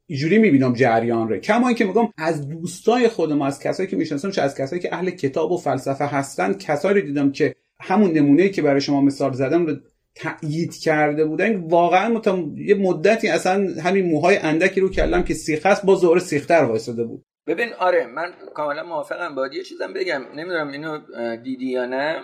[0.07, 1.37] اینجوری می‌بینم جریان رو.
[1.37, 5.09] کما اینکه میگم از دوستای خودم از کسایی که می‌شناسم چه از کسایی که اهل
[5.09, 9.65] کتاب و فلسفه هستن کسایی رو دیدم که همون نمونه که برای شما مثال زدم
[9.65, 9.75] رو
[10.15, 12.53] تأیید کرده بودن واقعا متم...
[12.57, 17.03] یه مدتی اصلا همین موهای اندکی رو کلم که سیخ است با زور سیختر وایساده
[17.03, 17.23] بود.
[17.47, 19.35] ببین آره من کاملا موافقم.
[19.35, 20.21] باید یه چیزم بگم.
[20.35, 20.99] نمی‌دونم اینو
[21.35, 22.21] دیدی یا نه.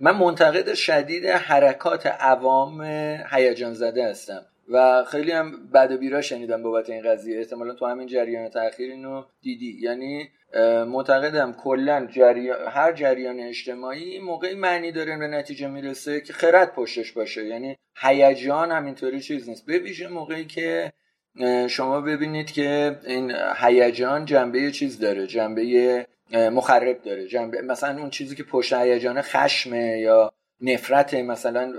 [0.00, 2.82] من منتقد شدید حرکات عوام
[3.30, 4.46] هیجان زده هستم.
[4.68, 7.38] و خیلی هم بد و بیرا شنیدم بابت این قضیه.
[7.38, 9.78] احتمالا تو همین جریان تاخیر اینو دیدی.
[9.80, 10.28] یعنی
[10.86, 17.12] معتقدم کلا جریان هر جریان اجتماعی موقعی معنی داره به نتیجه می‌رسه که خرد پشتش
[17.12, 17.46] باشه.
[17.46, 19.66] یعنی هیجان همینطوری چیز نیست.
[19.66, 20.92] به موقعی که
[21.68, 27.26] شما ببینید که این هیجان جنبه چیز داره جنبه مخرب داره.
[27.26, 31.72] جنبه مثلا اون چیزی که پشت هیجان خشمه یا نفرت مثلا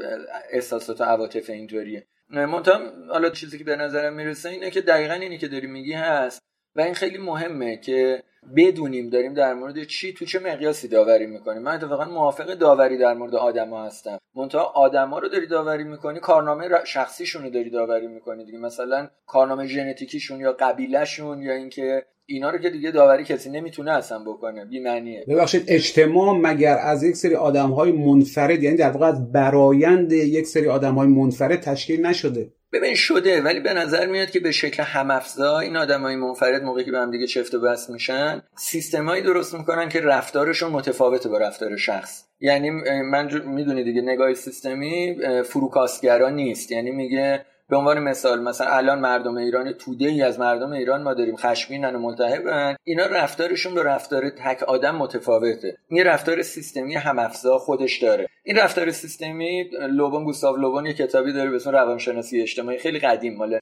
[0.51, 2.07] احساسات و عواطف اینطوریه.
[2.29, 6.41] منتها حالا چیزی که به نظرم می‌رسه اینه که دقیقا اینی که داری میگی هست.
[6.75, 8.23] و این خیلی مهمه که
[8.57, 11.61] بدونیم داریم در مورد چی تو چه مقیاسی داوری می‌کنیم.
[11.61, 14.17] من اتفاقا موافق داوری در مورد آدما هستم.
[14.35, 18.57] منتها آدما رو داری داوری می‌کنی کارنامه شخصیشون رو داری داوری می‌کنی دیگه.
[18.57, 24.19] مثلا کارنامه ژنتیکیشون یا قبیلهشون یا اینکه اینا رو که دیگه داوری کسی نمی‌تونه اصلا
[24.19, 24.65] بکنه.
[24.65, 25.25] بی معنیه.
[25.27, 30.47] ببخشید اجتماع مگر از یک سری آدم های منفرد یعنی در واقع از برایند یک
[30.47, 34.83] سری آدم های منفرد تشکیل نشده؟ ببین شده ولی به نظر میاد که به شکل
[34.83, 39.53] همافزا این آدمای منفرد موقعی که به هم دیگه چفت و بس میشن سیستمایی درست
[39.53, 42.23] می‌کنن که رفتارشون متفاوته با رفتار شخص.
[42.39, 42.69] یعنی
[43.11, 46.71] من می‌دونی دیگه نگاه سیستمی فروکاستگرا نیست.
[46.71, 51.13] یعنی میگه به عنوان مثال مثلا الان مردم ایران توده ای از مردم ایران ما
[51.13, 52.75] داریم خشمگینن و ملتهبن.
[52.83, 55.77] اینا رفتارشون با رفتار تک آدم متفاوته.
[55.87, 58.27] این رفتار سیستمی همافزا خودش داره.
[58.43, 63.35] این رفتار سیستمی لوبون گوستاو لوبون یه کتابی داره به اسم روانشناسی اجتماعی خیلی قدیم
[63.37, 63.59] مال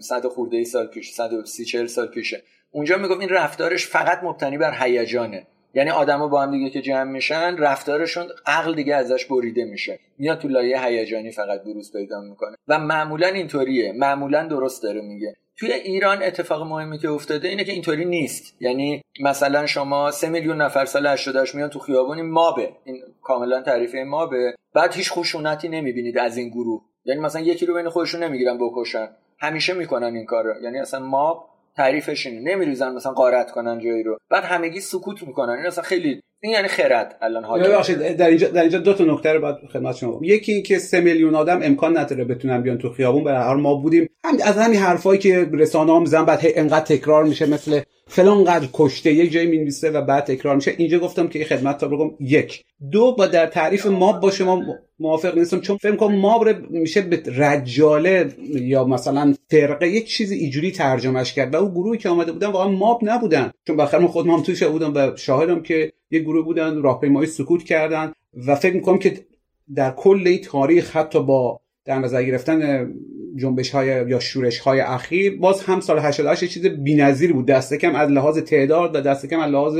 [0.00, 2.42] 100 خورده سال پیش 130 40 سال پیشه.
[2.70, 5.46] اونجا می‌گفت این رفتارش فقط مبتنی بر هیجانه.
[5.74, 9.98] یعنی آدما با هم دیگه که جمع میشن رفتارشون عقل دیگه ازش بریده میشه.
[10.18, 12.56] میاد تو لایه هیجانی فقط بروز پیدا می‌کنه.
[12.68, 13.92] و معمولا اینطوریه.
[13.92, 15.34] معمولا درست داره میگه.
[15.56, 18.62] توی ایران اتفاق مهمی که افتاده اینه که اینطوری نیست.
[18.62, 22.68] یعنی مثلا شما سه میلیون نفر سال 88 میان تو خیابون مابه.
[22.84, 24.54] این کاملا تعریفه مابه.
[24.74, 26.82] بعد هیچ خشونتی نمی‌بینید از این گروه.
[27.04, 29.08] یعنی مثلا یکی رو بین خودشون نمی‌گیرن بکشن.
[29.38, 30.62] همیشه می‌کنن این کارو.
[30.62, 32.54] یعنی اصلا ماب تعریفش اینه.
[32.54, 34.18] نمیریزن مثلا قارت کنن جایی رو.
[34.30, 35.52] بعد همگی سکوت می‌کنن.
[35.52, 37.68] این اصلا خیلی این یعنی خرد الان حالا.
[37.68, 41.00] ببخشید در اینجا در اینجا دو تا نکته رو باید خدمت شما یکی اینکه سه
[41.00, 43.24] میلیون آدم امکان نداره بتونن بیان تو خیابون.
[43.24, 44.08] به هر ما بودیم.
[44.24, 47.80] هم از همین حرفایی که رسانه ها می‌زنن بعد انقدر تکرار میشه مثل
[48.12, 50.74] فلان قدر کشته یک جایی می‌نویسه و بعد تکرار میشه.
[50.78, 52.64] اینجا گفتم که خدمت تا بگم یک.
[52.90, 54.62] دو با در تعریف ماب با شما
[54.98, 60.70] موافق نیستم چون فکر کنم ماب میشه به رجاله یا مثلا فرقه یک چیز اینجوری
[60.70, 63.50] ترجمهش کرد و اون گروهی که آمده بودن واقعا ماب نبودن.
[63.66, 67.62] چون بخاطر من خودم هم توش بودم و شاهدم که یه گروه بودن راهپیمایی سکوت
[67.62, 68.12] کردن
[68.46, 69.26] و فکر می‌کنم که
[69.74, 72.90] در کل تاریخ حتی با در نظر گرفتن
[73.36, 77.46] جنبش های یا شورش های اخیر باز هم سال 88 چیز بی‌نظیری بود.
[77.46, 79.78] دست کم از لحاظ تعداد و دست کم از لحاظ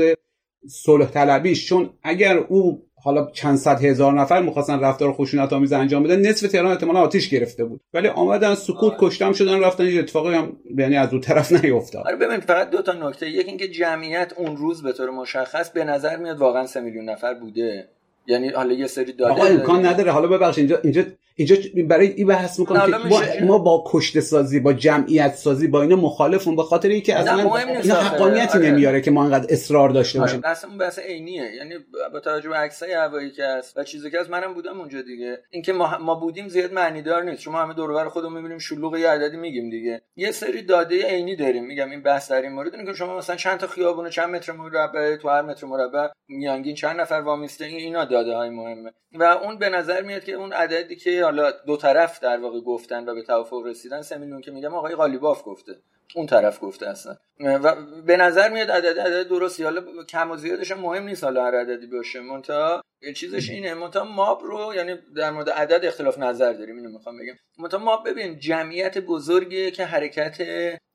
[0.67, 6.03] صلح طلبیش چون اگر او حالا چند صد هزار نفر می‌خواستن رفتار خشونت آمیز انجام
[6.03, 7.81] بدن نصف تهران احتمالا آتیش گرفته بود.
[7.93, 12.07] ولی آمدن سکوت کشتم شدن رفتن یه اتفاقی هم یعنی از اون طرف نیفتاد.
[12.07, 13.29] آره ببین فقط دو تا نکته.
[13.29, 17.33] یکی اینکه جمعیت اون روز به طور مشخص به نظر میاد واقعا 3 میلیون نفر
[17.33, 17.87] بوده.
[18.27, 20.11] یعنی حالا یه سری داده آقا امکان نداره.
[20.11, 21.03] حالا ببخش اینجا اینجا
[21.35, 21.55] اینجا
[21.89, 25.95] برای این بحث می‌کنم که ما, ما با کشته سازی با جمعیت سازی با اینا
[25.95, 28.71] مخالفون به خاطر اینکه اصلا اینا حقانیتی آره.
[28.71, 30.27] نمیاره که ما انقدر اصرار داشته آره.
[30.27, 30.41] باشیم.
[30.45, 31.51] اصلا اون بحث عینیه.
[31.57, 31.73] یعنی
[32.13, 35.37] با توجه به عکسای هوایی که هست و چیزی که از منم بودم اونجا دیگه.
[35.49, 37.41] اینکه ما ما بودیم زیاد معنی دار نیست.
[37.41, 40.01] شما همه دور بر خودمون می‌بینیم شلوغ یه عددی میگیم دیگه.
[40.15, 41.65] یه سری داده عینی داریم.
[41.65, 42.75] میگم این بحث در این مورد.
[42.75, 46.75] اینه که شما مثلا چند تا خیابون چند متر مربع تو هر متر مربع میانگین
[46.75, 48.91] چند نفر وامیسته اینا داده های مهمه.
[49.19, 53.09] و اون به نظر میاد که اون عددی که حالا دو طرف در واقع گفتن
[53.09, 55.71] و به توافق رسیدن سه میلیون که میگم آقای قالیباف گفته.
[56.15, 57.15] اون طرف گفته اصلا.
[57.39, 59.63] و به نظر میاد عدد عدد درستی.
[59.63, 62.19] حالا کم و زیادش مهم نیست حالا هر عددی باشه.
[62.19, 62.81] مونتا
[63.15, 63.73] چیزش اینه.
[63.73, 66.77] مونتا ماب رو یعنی در مورد عدد اختلاف نظر داریم.
[66.77, 67.33] اینو می‌خوام بگم.
[67.57, 70.37] مونتا ماب ببین جمعیت بزرگی که حرکت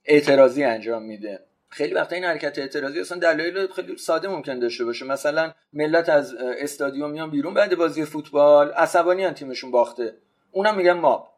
[0.05, 1.48] اعتراضی انجام میده.
[1.71, 5.05] خیلی وقتا این حرکت اعتراضی اصلا دلایل خیلی ساده ممکن داشته باشه.
[5.05, 10.17] مثلا ملت از استادیوم میان بیرون بعد بازی فوتبال عصبانی تیمشون باخته.
[10.53, 11.29] اونم میگن mob.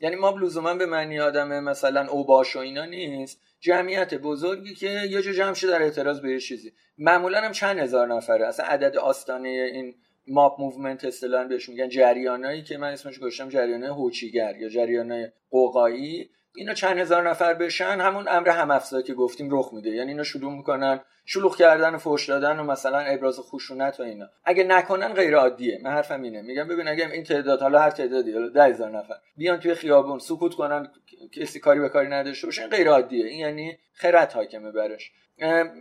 [0.00, 3.40] یعنی mob لزوما به معنی آدم مثلا اوباش و اینا نیست.
[3.60, 6.72] جمعیت بزرگی که یه جا جمع شده در اعتراض به یه چیزی.
[6.98, 8.46] معمولا هم چند هزار نفره.
[8.46, 9.94] اصلا عدد آستانه این
[10.26, 16.30] mob movement اصطلاحا بهش میگن جریانایی که من اسمش گذاشتم جریانای هوچیگر یا جریانای غوغایی.
[16.58, 19.90] اینا چند هزار نفر بشن همون امر هم که گفتیم رخ میده.
[19.90, 24.26] یعنی اینا شروع می‌کنن شلوغ کردن و فوش دادن و مثلا ابراز خشونت و اینا.
[24.44, 26.42] اگه نکنن غیر عادیه من حرفم اینه.
[26.42, 30.54] میگم ببین اگه این تعداد حالا هر تعدادی حالا 10000 نفر بیان توی خیابون سکوت
[30.54, 30.90] کنن
[31.32, 35.12] کسی کاری به کاری نداشته باشه غیر عادیه این یعنی خرد حاکمه برش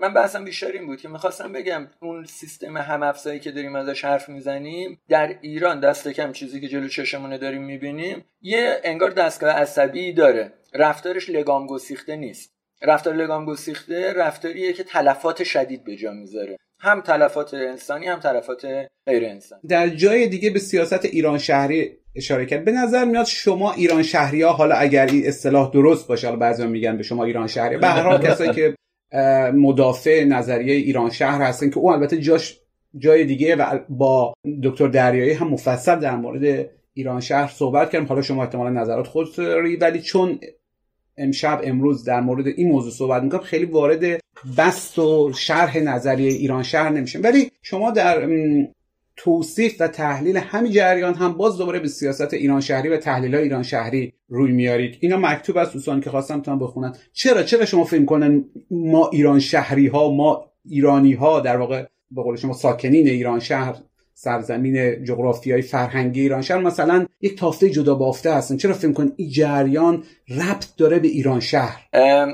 [0.01, 4.05] من بحثم بیشتر این بود که می‌خواستم بگم اون سیستم هم افزایی که داریم ازش
[4.05, 9.51] حرف می‌زنیم در ایران دست کم چیزی که جلو چشمونه داریم می‌بینیم یه انگار دستگاه
[9.51, 10.53] عصبی داره.
[10.73, 12.53] رفتارش لگام گسیخته نیست.
[12.81, 16.57] رفتار لگام گسیخته رفتاریه که تلفات شدید به جا می‌ذاره.
[16.79, 18.65] هم تلفات انسانی هم تلفات
[19.05, 19.61] غیر انسانی.
[19.67, 22.65] در جای دیگه به سیاست ایران شهری اشاره کرد.
[22.65, 26.67] به نظر میاد شما ایران شهری ها حالا اگر این اصطلاح درست باشه حالا بعضی
[26.67, 27.77] میگن به شما ایران شهری.
[27.77, 28.75] به هر حال کسایی که
[29.53, 32.59] مدافع نظریه ایران شهر هستن که او البته جاش
[32.97, 38.07] جای دیگه و با دکتر دریایی هم مفصل در مورد ایران شهر صحبت کردیم.
[38.07, 40.39] حالا شما احتمالا نظرات خود داری ولی چون
[41.17, 44.19] امشب امروز در مورد این موضوع صحبت می‌کنم خیلی وارد
[44.57, 48.27] بست و شرح نظریه ایران شهر نمیشیم ولی شما در
[49.17, 53.43] توصیف و تحلیل همین جریان هم باز دوباره به سیاست ایران شهری و تحلیل های
[53.43, 54.97] ایران شهری روی میارید.
[54.99, 56.93] اینا مکتوب از دوستان که خواستم تا بخونن.
[57.13, 62.23] چرا؟ چرا شما فکر کنن ما ایران شهری ها ما ایرانی ها در واقع به
[62.23, 63.75] قول شما ساکنین ایران شهر
[64.19, 66.57] سرزمین جغرافیایی فرهنگی ایران شهر.
[66.57, 68.57] مثلا یک تافته جدا بافته هستن.
[68.57, 71.85] چرا فکر کن این جریان ربط داره به ایران شهر؟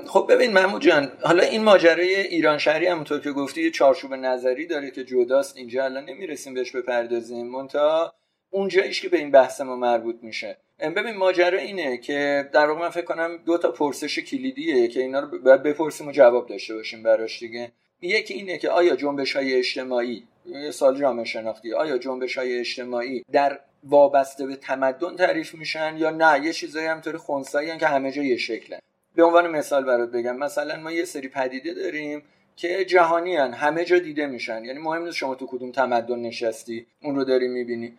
[0.08, 4.68] خب ببین محمود جان حالا این ماجرای ایران شهری همونطور که گفتی یه چارچوب نظری
[4.68, 7.48] داره که جداست اینجا الان نمی‌رسیم بهش بپردازیم.
[7.48, 8.14] مونتا
[8.50, 10.58] اونجاییش که به این بحث ما مربوط میشه.
[10.80, 15.20] ببین ماجرا اینه که در واقع من فکر کنم دو تا پرسش کلیدیه که اینا
[15.20, 17.72] رو بپرسیم و جواب داشته باشیم براش دیگه.
[18.02, 20.24] یکی اینه که آیا جنبش های اجتماعی
[20.72, 21.74] سال جامعه شناختی.
[21.74, 27.18] آیا جنبش های اجتماعی در وابسته به تمدن تعریف میشن یا نه؟ یه چیزایی همطوری
[27.18, 28.80] خونسایی که همه جا یه شکلن
[29.16, 32.24] به عنوان مثال برات بگم مثلا ما یه سری پدیده داریم
[32.56, 33.54] که جهانی هن.
[33.54, 34.66] همه جا دیده میشن.
[34.66, 37.94] یعنی مهم نیست شما تو کدوم تمدن نشستی اون رو داری می‌بینی.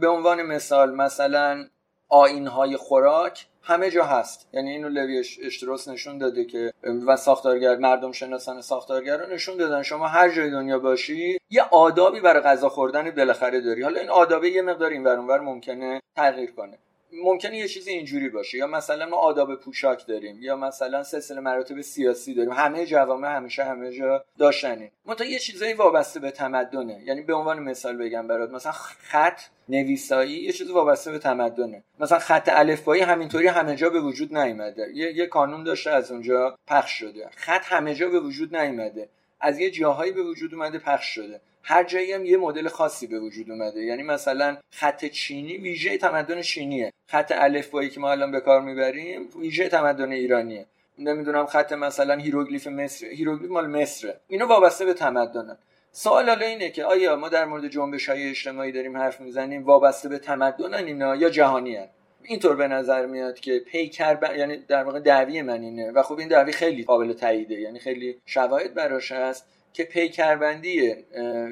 [0.00, 1.66] به عنوان مثال مثلا
[2.08, 4.48] آین های خوراک همه جا هست.
[4.52, 6.72] یعنی اینو لوی اشتروس نشون داده که
[7.06, 9.82] و ساختارگر مردم شناسان ساختارگر نشون دادن.
[9.82, 13.82] شما هر جای دنیا باشی یه آدابی برای غذا خوردن بالاخره داری.
[13.82, 16.78] حالا این آدابه یه مقدار این ور ممکنه تغییر کنه.
[17.12, 18.58] ممکنه یه چیزی اینجوری باشه.
[18.58, 22.52] یا مثلا ما آداب پوشاک داریم یا مثلا سلسله مراتب سیاسی داریم.
[22.52, 27.02] همه جوامع همیشه همه جا داشتنیم تا یه چیزایی وابسته به تمدنه.
[27.04, 31.84] یعنی به عنوان مثال بگم برات مثلا خط نویسایی یه چیزی وابسته به تمدنه.
[32.00, 34.88] مثلا خط الفبایی همینطوری همه جا به وجود نیومده.
[34.94, 37.30] یه،, یه کانون داشته از اونجا پخش شده.
[37.36, 39.08] خط همه جا به وجود نیومده.
[39.46, 41.40] از یه جاهایی به وجود اومده پخش شده.
[41.62, 43.80] هر جایی هم یه مدل خاصی به وجود اومده.
[43.80, 46.92] یعنی مثلا خط چینی ویژه تمدن چینیه.
[47.06, 50.66] خط الفبایی که ما الان به کار می‌بریم ویژه تمدن ایرانیه.
[50.98, 53.06] نمی‌دونم خط مثلا هیروگلیف مصر.
[53.06, 54.20] هیروگلیف مال مصره.
[54.28, 55.58] اینا وابسته به تمدنن
[55.92, 60.08] سوال حالا اینه که آیا ما در مورد جنبش های اجتماعی داریم حرف می‌زنیم؟ وابسته
[60.08, 61.88] به تمدنن اینا یا جهانی هن؟
[62.28, 65.90] اینطور به نظر میاد که پیکر یعنی در واقع دعوی من اینه.
[65.90, 67.54] و خب این دعوی خیلی قابل تاییده.
[67.54, 70.94] یعنی خیلی شواهد براش هست که پیکربندی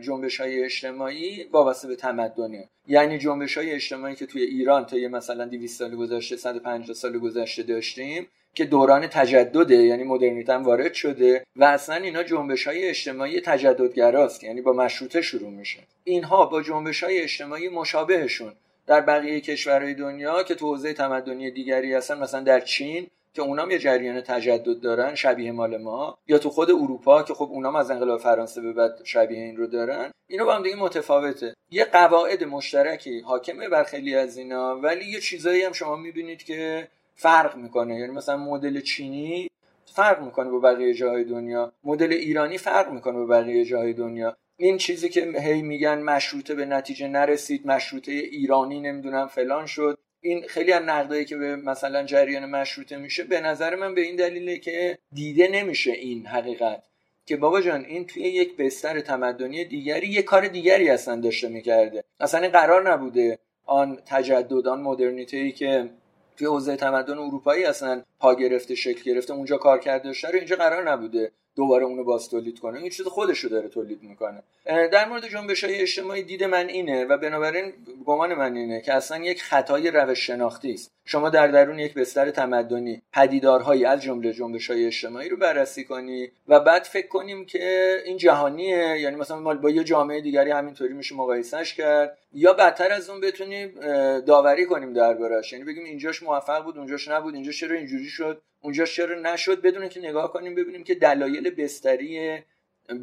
[0.01, 2.69] جنبش های اجتماعی وابسته به تمدنه.
[2.87, 7.19] یعنی جنبش های اجتماعی که توی ایران تا یه مثلا 200 سال گذشته 150 سال
[7.19, 12.89] گذشته داشتیم که دوران تجدده یعنی مدرنیته هم وارد شده و اصلا اینا جنبش های
[12.89, 14.45] اجتماعی تجددگراست.
[14.45, 15.79] یعنی با مشروطه شروع میشه.
[16.05, 18.53] اینها با جنبش های اجتماعی مشابهشون.
[18.87, 23.71] در بقیه کشورهای دنیا که تو حوزه تمدنی دیگری هستن مثلا در چین که اونام
[23.71, 26.19] یه جریان تجدد دارن شبیه مال ما.
[26.27, 29.67] یا تو خود اروپا که خب اونام از انقلاب فرانسه به بعد شبیه این رو
[29.67, 30.11] دارن.
[30.27, 31.55] اینا با هم دیگه متفاوته.
[31.71, 36.89] یه قواعد مشترکی حاکمه بر خیلی از اینا ولی یه چیزایی هم شما می‌بینید که
[37.15, 37.99] فرق می‌کنه.
[37.99, 39.51] یعنی مثلا مدل چینی
[39.85, 41.73] فرق می‌کنه با بقیه جاهای دنیا.
[41.85, 44.37] مدل ایرانی فرق می‌کنه با بقیه جاهای دنیا.
[44.57, 49.99] این چیزی که هی میگن مشروطه به نتیجه نرسید مشروطه ایرانی نمی‌دونم فلان شد.
[50.21, 54.17] این خیلی از نقدایی که به مثلا جریان مشروطه میشه به نظر من به این
[54.17, 56.83] دلیله که دیده نمیشه این حقیقت.
[57.27, 62.05] که بابا جان این توی یک بستر تمدنی دیگری یه کار دیگری اصلا داشته می‌کرده.
[62.21, 65.91] اصلا قرار نبوده آن تجدد آن مدرنیته که
[66.37, 70.57] توی حوزه تمدن اروپایی اصلا پا گرفته شکل گرفته اونجا کار کرده داشته رو اینجا
[70.57, 71.33] قرار نبوده.
[71.57, 72.79] دوباره اونو باز تولید کنه.
[72.79, 74.43] این چیز خودش رو داره تولید می‌کنه.
[74.67, 77.73] در مورد جنبش های اجتماعی دید من اینه و بنابراین
[78.07, 80.94] گمان من اینه که اصلا یک خطای روش شناختی است.
[81.07, 86.31] شما در درون یک بستر تمدنی پدیدارهایی از جمله جنبش های اجتماعی رو بررسی کنی
[86.49, 89.01] و بعد فکر کنیم که این جهانیه.
[89.01, 92.19] یعنی مثلا با یه جامعه دیگری همینطوری میشه مقایسهش کرد.
[92.33, 93.81] یا بدتر از اون بتونیم
[94.21, 98.85] داوری کنیم دربارش یعنی بگیم اینجاش موفق بود اونجاش نبود اینجا چرا اینجوری شد اونجا
[98.85, 99.63] چرا نشد.
[99.63, 102.39] بدون که نگاه کنیم ببینیم که دلایل بستری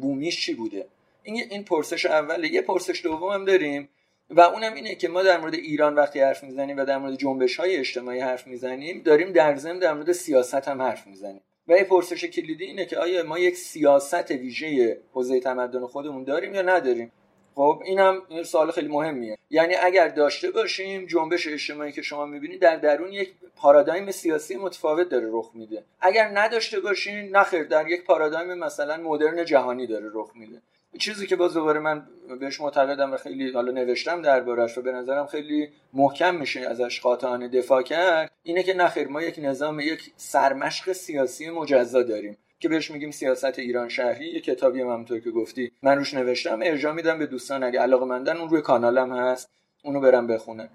[0.00, 0.86] بومیش چی بوده.
[1.22, 2.48] این این پرسش اوله.
[2.48, 3.88] یه پرسش دوم هم داریم.
[4.32, 7.56] و اونم اینه که ما در مورد ایران وقتی حرف می‌زنیم و در مورد جنبش
[7.56, 11.40] های اجتماعی حرف می‌زنیم داریم در ضمن در مورد سیاست هم حرف می‌زنیم.
[11.68, 16.54] و یه پرسش کلیدی اینه که آیا ما یک سیاست ویژه حوزه تمدن خودمون داریم
[16.54, 17.12] یا نداریم؟
[17.54, 19.38] خب اینم این سوال خیلی مهمیه.
[19.50, 25.08] یعنی اگر داشته باشیم جنبش اجتماعی که شما می‌بینید در درون یک پارادایم سیاسی متفاوت
[25.08, 25.84] داره رخ میده.
[26.00, 30.62] اگر نداشته باشین نخیر در یک پارادایم مثلا مدرن جهانی داره رخ میده.
[30.98, 32.06] چیزی که باز دوباره من
[32.40, 37.48] بهش معتقدم و خیلی حالا نوشتم دربارش و به نظرم خیلی محکم میشه ازش قاطعانه
[37.48, 42.90] دفاع کرد اینه که نخیر ما یک نظام یک سرمشق سیاسی مجزا داریم که بهش
[42.90, 44.26] میگیم سیاست ایران شهری.
[44.26, 48.04] یه کتابی هم همونطور که گفتی من روش نوشتم ارجاع میدم به دوستان اگه علاقه
[48.04, 49.50] مندن اون روی کانالم هست
[49.84, 50.68] اونو برم بخونن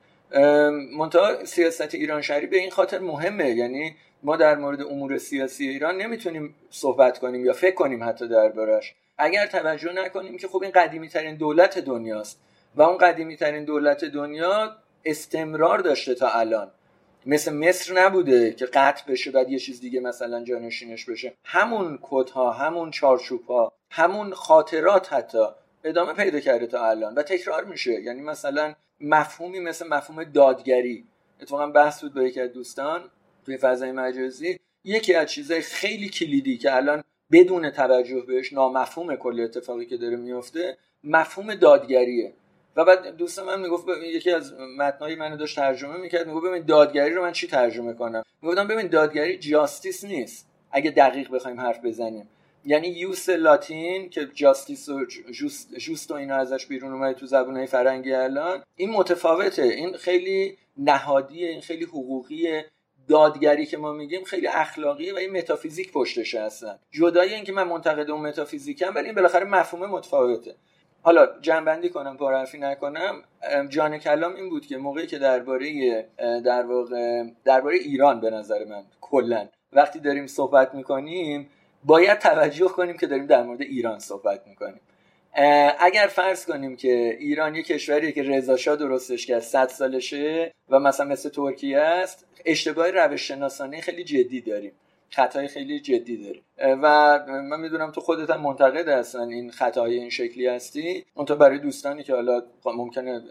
[0.97, 3.49] منتها سیاست ایران شهری به این خاطر مهمه.
[3.49, 8.93] یعنی ما در مورد امور سیاسی ایران نمی‌تونیم صحبت کنیم یا فکر کنیم حتی دربارش
[9.17, 12.39] اگر توجه نکنیم که خب این قدیمی ترین دولت دنیاست
[12.75, 16.71] و اون قدیمی ترین دولت دنیا استمرار داشته تا الان.
[17.25, 21.33] مثل مصر نبوده که قطع بشه بعد یه چیز دیگه مثلا جانشینش بشه.
[21.43, 25.45] همون کدها همون چارچوب ها همون خاطرات حتی
[25.83, 27.91] ادامه پیدا کرده تا الان و تکرار میشه.
[27.91, 31.05] یعنی مثلا مفهومی مثل مفهوم دادگری.
[31.41, 33.03] اتفاقا بحث بود با یکی از دوستان
[33.45, 34.59] توی فضای مجازی.
[34.83, 40.15] یکی از چیزهای خیلی کلیدی که الان بدون توجه بهش نامفهوم کل اتفاقی که داره
[40.15, 42.33] میفته مفهوم دادگریه.
[42.75, 47.13] و بعد دوست من می‌گفت یکی از متنای منو داشت ترجمه می‌کرد می‌گفت ببین دادگری
[47.13, 52.29] رو من چی ترجمه کنم؟ می‌گفتم ببین دادگری جاستیس نیست اگه دقیق بخوایم حرف بزنیم.
[52.65, 55.05] یعنی یوس لاتین که جاستیس و
[55.79, 59.63] جوست, و اینا ازش بیرون اومده تو زبونهای فرنگی الان این متفاوته.
[59.63, 62.65] این خیلی نهادیه این خیلی حقوقیه.
[63.09, 68.11] دادگری که ما میگیم خیلی اخلاقیه و این متافیزیک پشتش هستن جدای اینکه من منتقد
[68.11, 70.55] اون متافیزیکم ولی این بالاخره مفهوم متفاوته.
[71.01, 73.21] حالا جنبندی کنم پرحرفی نکنم
[73.69, 76.05] جان کلام این بود که موقعی که درباره
[76.45, 81.49] در واقع درباره ایران به نظر من کلا وقتی داریم صحبت می‌کنیم
[81.83, 84.79] باید توجه کنیم که داریم در مورد ایران صحبت می‌کنیم.
[85.79, 91.05] اگر فرض کنیم که ایران یه کشوریه که رضا درستش کرد 100 سالشه و مثلا
[91.05, 94.71] مثل ترکیه است اشتباه روش شناسانه خیلی جدی داریم.
[95.09, 96.41] خطای خیلی جدی داریم.
[96.81, 101.05] و من می‌دونم تو خودت هم منتقد هستن این خطای این شکلی هستی.
[101.13, 103.21] اون تو برای دوستانی که حالا ممکنه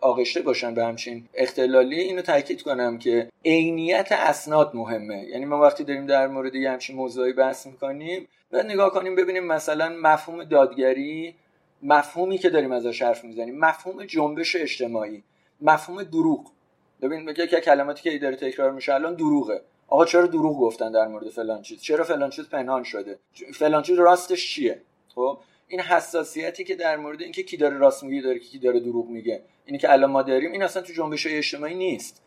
[0.00, 5.24] آغشته باشن به همچین اختلالی اینو تاکید کنم که عینیت اسناد مهمه.
[5.24, 9.44] یعنی ما وقتی داریم در مورد یه همچین موضوعی بحث می‌کنیم و نگاه کنیم ببینیم
[9.44, 11.34] مثلا مفهوم دادگری
[11.82, 15.22] مفهومی که داریم ازش حرف می‌زنیم مفهوم جنبش اجتماعی
[15.60, 16.55] مفهوم دروغ.
[17.02, 19.60] ببین یکی کلماتی که داره تکرار میشه الان دروغه.
[19.88, 23.18] آقا چرا دروغ گفتن در مورد فلان چیز؟ چرا فلان چیز پنهان شده؟
[23.54, 24.82] فلان چیز راستش چیه؟
[25.14, 25.38] خب
[25.68, 29.42] این حساسیتی که در مورد اینکه کی داره راست میگه داره کی داره دروغ میگه
[29.64, 32.22] اینی که الان ما داریم این اصلا تو جنبش اجتماعی نیست.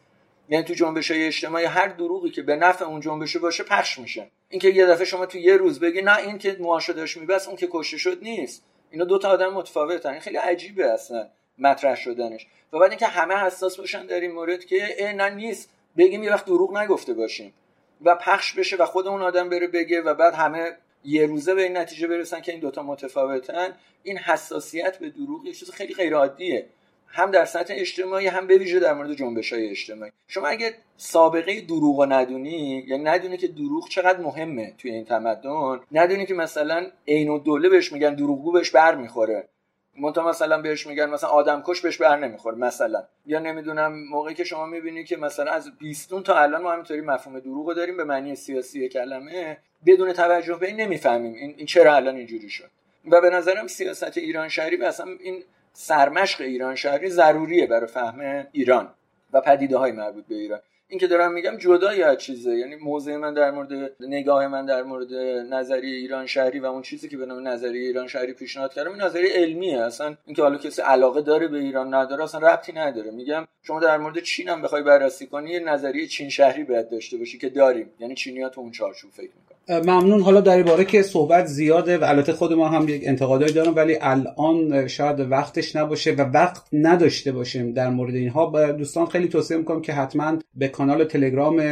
[0.50, 4.32] یعنی تو جنبش اجتماعی هر دروغی که به نفع اون جنبش باشه پخش میشه.
[4.50, 6.58] اینکه یه دفعه شما تو یه روز بگی نه این که
[6.96, 8.66] داشت میبس اون که کشته شد نیست.
[8.92, 10.10] اینا دو تا آدم متفاوتن.
[10.10, 11.30] این خیلی عجیبه اصلا.
[11.60, 12.48] مطرح شدنش.
[12.74, 15.70] و بعد اینکه همه حساس باشن در این مورد که نه نیست.
[15.98, 17.54] بگیم یه وقت دروغ نگفته باشیم.
[18.02, 21.64] و پخش بشه و خود اون آدم بره بگه و بعد همه یه روزه به
[21.64, 23.74] این نتیجه برسن که این دوتا متفاوتن.
[24.04, 26.66] این حساسیت به دروغ یه چیز خیلی غیر عادیه
[27.12, 30.12] هم در سطح اجتماعی هم به ویژه در مورد جنبش های اجتماعی.
[30.28, 36.26] شما اگه سابقه دروغ ندونی یعنی ندونی که دروغ چقدر مهمه توی این تمدن ندونی
[36.26, 39.50] که مثلا عین و دوله بهش میگن دروغگو بهش بر می‌خوره
[39.98, 43.04] منتها مثلا بهش میگن مثلا آدم کش بهش بر نمی‌خوره مثلا.
[43.26, 47.40] یا نمی‌دونم موقعی که شما می‌بینی که مثلا از بیستون تا الان ما همینطوری مفهوم
[47.40, 52.16] دروغ داریم به معنی سیاسی کلمه بدون توجه به این نمی‌فهمیم این, این چرا الان
[52.16, 52.70] اینجوری شد.
[53.12, 58.94] و به نظرم سیاست ایران شهری اصلا این سرمشق ایران شهری ضروریه برای فهم ایران
[59.34, 60.60] و پدیده های مربوط به ایران.
[60.92, 62.56] این که دارم میگم جدای از چیزه.
[62.56, 65.14] یعنی موضع من در مورد نگاه من در مورد
[65.54, 69.02] نظریه ایران شهری و اون چیزی که به نام نظریه ایران شهری پیشنهاد کردم این
[69.02, 69.82] نظریه علمیه.
[69.82, 73.12] اصلا اینکه حالا کسی علاقه داره به ایران نداره اصلا ربطی نداره.
[73.12, 77.18] میگم شما در مورد چین هم بخوای بررسی کنی یه نظریه چین شهری باید داشته
[77.18, 77.90] باشی که داریم.
[78.00, 80.22] یعنی چینی‌ها تو اون چارچوب فکر می‌کنن ممنون.
[80.22, 83.98] حالا در باره که صحبت زیاده و البته خود ما هم یک انتقادایی دارم ولی
[84.02, 88.72] الان شاید وقتش نباشه و وقت نداشته باشیم در مورد اینها.
[88.72, 91.64] دوستان خیلی توصیه می‌کنم که حتما به کانال تلگرام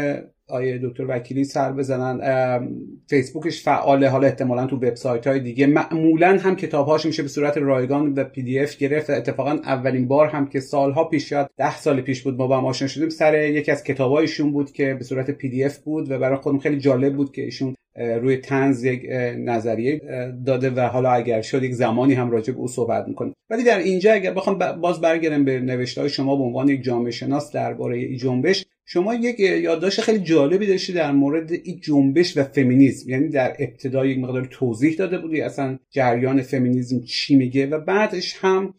[0.49, 2.19] آقای دکتر وکیلی سر بزنن.
[3.09, 4.09] فیسبوکش فعاله.
[4.09, 5.67] حالا احتمالا تو وبسایت های دیگه.
[5.67, 9.09] معمولا هم کتابهاش میشه به صورت رایگان و PDF گرفت.
[9.09, 12.65] اتفاقا اولین بار هم که سالها پیش شد ده سال پیش بود ما با هم
[12.65, 13.09] آشنا شدیم.
[13.09, 17.15] سر یکی از کتابایشون بود که به صورت PDF بود و برای خودم خیلی جالب
[17.15, 19.05] بود که ایشون روی طنز یک
[19.37, 20.01] نظریه
[20.45, 23.77] داده و حالا اگر شد یک زمانی هم راجع به او صحبت می‌کنه ولی در
[23.77, 27.97] اینجا اگر بخوام باز برگردم به نوشته های شما به عنوان یک جامعه شناس درباره
[27.97, 33.29] این جنبش شما یک یادداشت خیلی جالبی داشتی در مورد این جنبش و فمینیسم یعنی
[33.29, 38.73] در ابتدا یک مقدار توضیح داده بودی اصلا جریان فمینیسم چی میگه و بعدش هم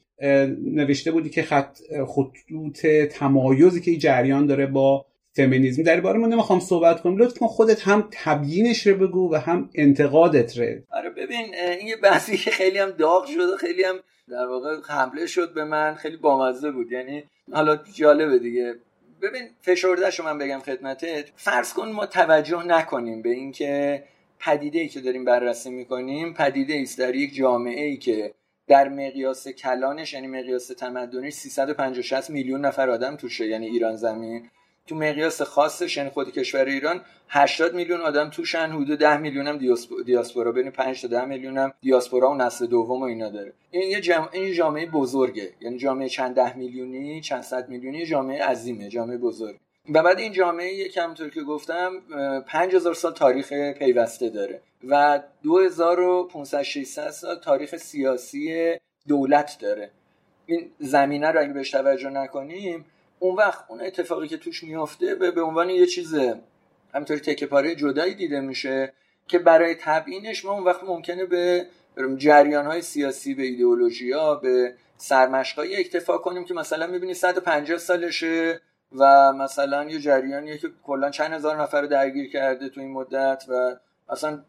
[0.64, 5.06] نوشته بودی که خط خطوط تمایزی که این جریان داره با
[5.38, 7.16] فمینیسم در باره من نمی‌خوام صحبت کنم.
[7.16, 10.64] لطفا خودت هم تبیینش رو بگو و هم انتقادت رو.
[10.90, 13.96] آره ببین این یه بحثی که خیلی هم داغ شده خیلی هم
[14.28, 16.92] در واقع حمله شد به من خیلی بامزه بود.
[16.92, 18.74] یعنی حالا جالبه دیگه.
[19.22, 21.24] ببین فشردهشو من بگم خدمتت.
[21.36, 24.04] فرض کن ما توجه نکنیم به اینکه
[24.40, 28.34] پدیده ای که داریم بررسی می‌کنیم پدیده است در یک جامعه ای که
[28.68, 34.50] در مقیاس کلانش یعنی مقیاس تمدنی 350 میلیون نفر آدم توشه یعنی ایران زمین.
[34.88, 39.58] تو مقیاس خاصش یعنی خود کشور ایران 80 میلیون آدم توشن حدود 10 میلیون هم
[40.04, 40.52] دیاسپورا.
[40.52, 43.52] بین 5 تا 10 میلیون هم دیاسپورا و نسل دوم و اینا داره.
[43.70, 44.28] این یه جمع...
[44.32, 45.52] این جامعه بزرگه.
[45.60, 49.56] یعنی جامعه چند ده میلیونی چند صد میلیونی جامعه عظیمه جامعه بزرگ
[49.94, 51.92] و بعد این جامعه یک همونطور که گفتم
[52.46, 54.60] 5000 سال تاریخ پیوسته داره.
[54.88, 58.74] و 2500 600 سال تاریخ سیاسی
[59.08, 59.90] دولت داره.
[60.46, 62.84] این زمینه رو اگه بهش توجه نکنیم
[63.18, 66.14] اون وقت اون اتفاقی که توش میافته به, به عنوان یه چیز
[66.94, 68.92] همینطوری تکه پاره جدایی دیده میشه
[69.28, 71.66] که برای تبیینش ما اون وقت ممکنه به
[72.16, 78.60] جریان های سیاسی به ایدئولوژی ها به سرمشقایی اکتفا کنیم که مثلا می‌بینی 150 سالشه
[78.92, 83.44] و مثلا یه جریانیه که کلا چند هزار نفر رو درگیر کرده تو این مدت
[83.48, 83.76] و
[84.08, 84.44] اصلا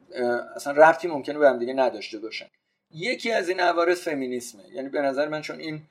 [0.56, 2.46] اصلا ربطی ممکنه به هم دیگه نداشته باشن.
[2.92, 4.62] یکی از این عوارض فمینیسمه.
[4.74, 5.82] یعنی به نظر من چون این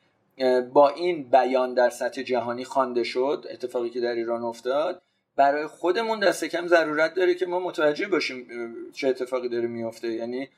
[0.72, 5.02] با این بیان در سطح جهانی خوانده شد اتفاقی که در ایران افتاد
[5.36, 8.46] برای خودمون دست کم ضرورت داره که ما متوجه باشیم
[8.92, 10.48] چه اتفاقی داره میفته یعنی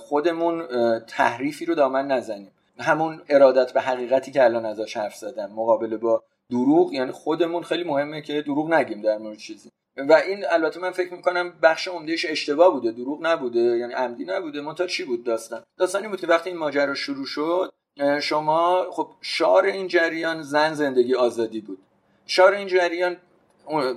[0.00, 0.66] خودمون
[0.98, 2.50] تحریفی رو دامن نزنیم.
[2.78, 6.92] همون ارادت به حقیقتی که الان ازش حرف زدم مقابله با دروغ.
[6.92, 9.70] یعنی خودمون خیلی مهمه که دروغ نگیم در مورد چیزی.
[9.96, 14.60] و این البته من فکر می‌کنم بخش عمدهش اشتباه بوده دروغ نبوده یعنی عمدی نبوده.
[14.60, 17.72] منتها چی بود داستان؟ داستانی بود که وقتی این ماجرا شروع شد
[18.22, 21.78] شما خب شار این جریان زن زندگی آزادی بود.
[22.26, 23.16] شار این جریان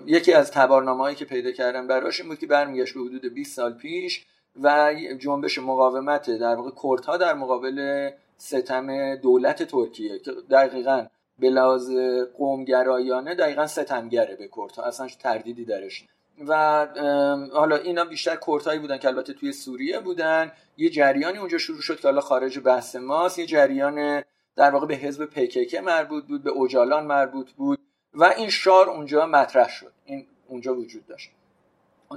[0.06, 3.74] یکی از تبارنامه که پیدا کردم براش این بود که برمیگشت به حدود 20 سال
[3.74, 4.26] پیش
[4.62, 11.06] و جنبش مقاومت در واقع کردها در مقابل ستم دولت ترکیه که دقیقا
[11.40, 11.92] به لحاظ
[12.38, 14.84] قومگرایانه دقیقا ستمگره به کردها.
[14.84, 16.06] اصلا تردیدی درش
[16.48, 16.88] و
[17.54, 20.52] حالا اینا بیشتر کورتایی بودن که البته توی سوریه بودن.
[20.78, 23.40] یه جریانی اونجا شروع شد که حالا خارج بحث ماست.
[23.40, 24.24] یه جریان
[24.56, 27.80] در واقع به حزب پیکیکه مربوط بود به اوجالان مربوط بود
[28.14, 29.92] و این شار اونجا مطرح شد.
[30.06, 31.30] این اونجا وجود داشت.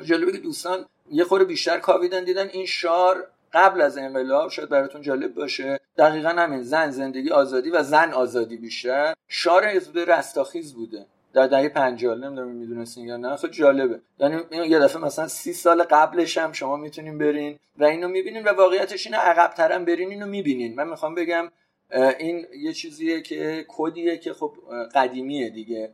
[0.04, 5.02] جالبه که دوستان یه خورده بیشتر کاویدن دیدن این شار قبل از انقلاب شاید براتون
[5.02, 5.80] جالب باشه.
[5.98, 9.14] دقیقا همین زن زندگی آزادی و زن آزادی بیشتر.
[9.28, 11.06] شار حزب رستاخیز بوده.
[11.36, 14.00] در دهه 50 نمی‌دونم می‌دونستین یا نه خیلی جالبه.
[14.18, 18.52] یعنی یه دفعه مثلا سی سال قبلش هم شما می‌تونین برین و اینو می‌بینین و
[18.52, 20.74] واقعیتش اینه عقب ترم برین اینو می‌بینین.
[20.74, 21.48] من می‌خوام بگم
[22.18, 24.52] این یه چیزیه که کدیه که خب
[24.94, 25.92] قدیمیه دیگه.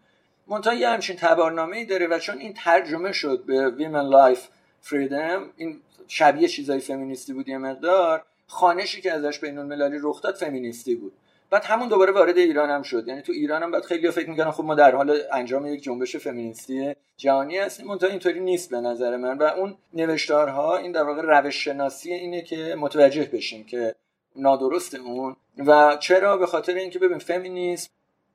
[0.48, 4.48] منتها یه همچین تبارنامه ای داره و چون این ترجمه شد به Woman Life
[4.80, 10.34] Freedom این شبیه چیزای فمینیستی بود یه مقدار خوانشی که ازش بین المللی رخ داد
[10.34, 11.12] فمینیستی بود.
[11.52, 13.08] بعد همون دوباره وارد ایران هم شد.
[13.08, 16.16] یعنی تو ایران هم بعد خیلی فکر می‌کنن خب ما در حال انجام یک جنبش
[16.16, 17.90] فمینیستی جهانی هستیم.
[17.90, 19.38] اون اینطوری نیست به نظر من.
[19.38, 23.94] و اون نوشتارها این در واقع روش شناسی اینه که متوجه بشیم که
[24.36, 25.36] نادرست اون.
[25.66, 27.90] و چرا؟ به خاطر اینکه ببین فمینیسم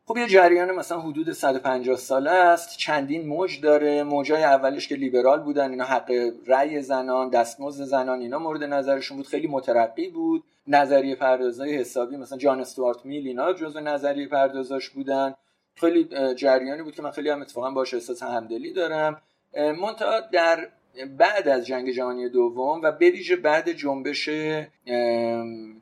[0.08, 2.78] خب یه جریان مثلا حدود 150 ساله است.
[2.78, 4.04] چندین موج داره.
[4.04, 6.12] موجای اولش که لیبرال بودن اینا حق
[6.48, 9.28] رأی زنان دستمزد زنان اینا مورد نظرشون بود.
[9.28, 10.44] خیلی مترقی بود.
[10.68, 15.34] نظریه پردازای حسابی مثلا جان استوارت میل اینا جزء نظریه پردازاش بودن.
[15.76, 19.22] خیلی جریانی بود که من خیلی هم اتفاقا باش احساس همدلی دارم.
[19.58, 20.68] منتها در
[21.06, 24.30] بعد از جنگ جهانی دوم و بویژه بعد جنبش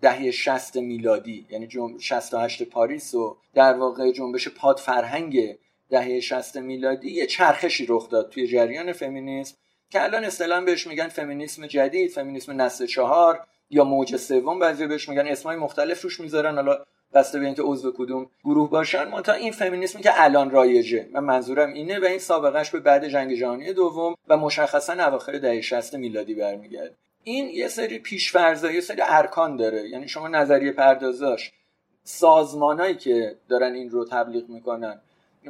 [0.02, 5.58] دهه 60 میلادی یعنی 68 پاریس و در واقع جنبش پاد فرهنگ
[5.90, 9.56] دهه 60 میلادی یه چرخشی رخ داد توی جریان فمینیسم
[9.90, 13.40] که الان اصطلاحا بهش میگن فمینیسم جدید فمینیسم نسل چهار
[13.70, 16.56] یا موج سوم بعضی بهش میگن اسمای مختلف روش می‌ذارن.
[16.56, 16.86] حالا
[17.16, 19.22] بسته به اینکه عضو کدوم گروه باشن.
[19.22, 21.10] تا این فمینیسمی که الان رایجه.
[21.14, 25.62] من منظورم اینه و این سابقهش به بعد جنگ جهانی دوم و مشخصا اواخر دهه
[25.62, 26.96] 60 میلادی برمیگرده.
[27.24, 29.90] این یه سری پیشفرضا یه سری ارکان داره.
[29.90, 31.52] یعنی شما نظریه پردازاش
[32.04, 35.02] سازمانایی که دارن این رو تبلیغ می‌کنن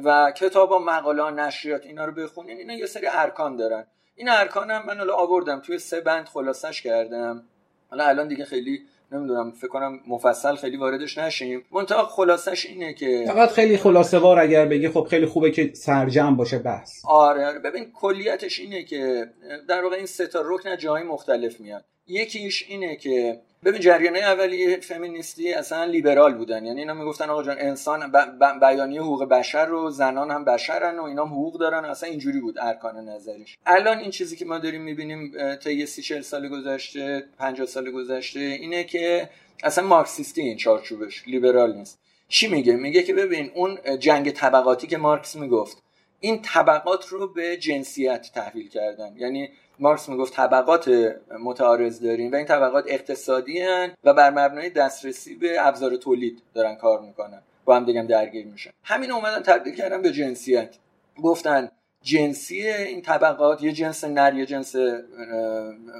[0.04, 3.86] و کتاب و مقاله نشریات اینا رو بخونین اینا یه سری ارکان دارن.
[4.16, 7.44] این ارکان هم من حالا آوردم توی سه بند خلاصش کردم.
[7.90, 8.82] حالا الان دیگه خیلی
[9.12, 11.64] نمی‌دونم فکر کنم مفصل خیلی واردش نشیم.
[11.72, 16.36] منتها خلاصش اینه که فقط خیلی خلاصه وار اگر بگی خب خیلی خوبه که سرجم
[16.36, 17.58] باشه بحث آره آره.
[17.58, 19.26] ببین کلیتش اینه که
[19.68, 24.80] در واقع این سه تا رکن جای مختلف میاد یکیش اینه که ببین جریانه اولیه
[24.80, 26.64] فمینیستی اصلا لیبرال بودن.
[26.64, 28.58] یعنی اینا می‌گفتن آقا جان انسان ب...
[28.60, 31.84] بیانیه حقوق بشر رو زنان هم بشرن و اینا هم حقوق دارن.
[31.84, 33.58] اصلا اینجوری بود ارکان نظریش.
[33.66, 37.90] الان این چیزی که ما داریم می‌بینیم تا یه سی چل سال گذشته 50 سال
[37.90, 39.28] گذشته اینه که
[39.64, 41.98] اصلا مارکسیستی این چارچوبش لیبرال نیست.
[42.28, 45.82] چی میگه؟ میگه که ببین اون جنگ طبقاتی که مارکس می‌گفت
[46.20, 49.16] این طبقات رو به جنسیت تحویل کردن.
[49.16, 55.34] یعنی مارکس می‌گفت طبقات متعارض داریم و این طبقات اقتصادی هن و بر مبنای دسترسی
[55.34, 57.42] به ابزار تولید دارن کار می‌کنن.
[57.64, 58.70] با هم دیگه درگیر میشن.
[58.84, 60.76] همین اومدن تبدیل کردن به جنسیت.
[61.22, 61.70] گفتن
[62.02, 64.74] جنسی این طبقات یه جنس نر یه جنس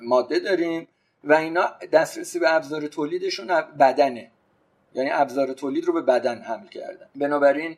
[0.03, 0.89] ماده داریم
[1.25, 3.47] و اینا دسترسی به ابزار تولیدشون
[3.79, 4.31] بدنه.
[4.95, 7.07] یعنی ابزار تولید رو به بدن حمل کردن.
[7.17, 7.77] بنابراین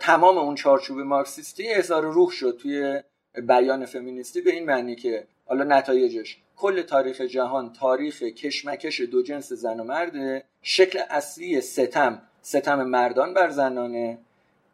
[0.00, 3.02] تمام اون چارچوب مارکسیستی احضار روح شد توی
[3.42, 9.52] بیان فمینیستی به این معنی که حالا نتایجش کل تاریخ جهان تاریخ کشمکش دو جنس
[9.52, 14.18] زن و مرده شکل اصلی ستم ستم مردان بر زنانه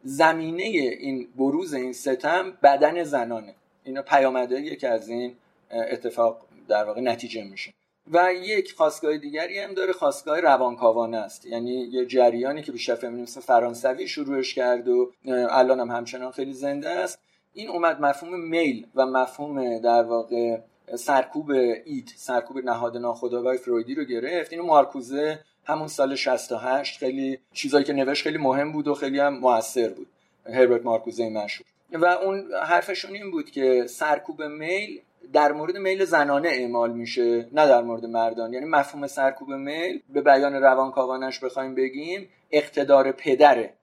[0.04, 3.54] زمینه این بروز این ستم بدن زنانه.
[3.84, 5.34] اینا پیامده که از این
[5.70, 7.72] اتفاق در واقع نتیجه میشه.
[8.12, 11.46] و یک خواستگاه دیگری هم داره خواستگاه روانکاوانه است.
[11.46, 15.12] یعنی یه جریانی که بیشتر فمینیسم فرانسوی شروعش کرد و
[15.50, 17.18] الان هم همچنان خیلی زنده است.
[17.54, 20.58] این اومد مفهوم میل و مفهوم در واقع
[20.96, 21.50] سرکوب
[21.84, 24.52] اید سرکوب نهاد ناخودآگاه فرویدی رو گرفت.
[24.52, 29.38] اینو مارکوزه همون سال 68 خیلی چیزایی که نوشت خیلی مهم بود و خیلی هم
[29.38, 30.06] موثر بود.
[30.46, 31.66] هربرت مارکوزه مشهور.
[31.92, 35.00] و اون حرفشون این بود که سرکوب میل
[35.32, 38.52] در مورد میل زنانه اعمال میشه نه در مورد مردان.
[38.52, 43.74] یعنی مفهوم سرکوب میل به بیان روانکاوانش بخوایم بگیم اقتدار پدره.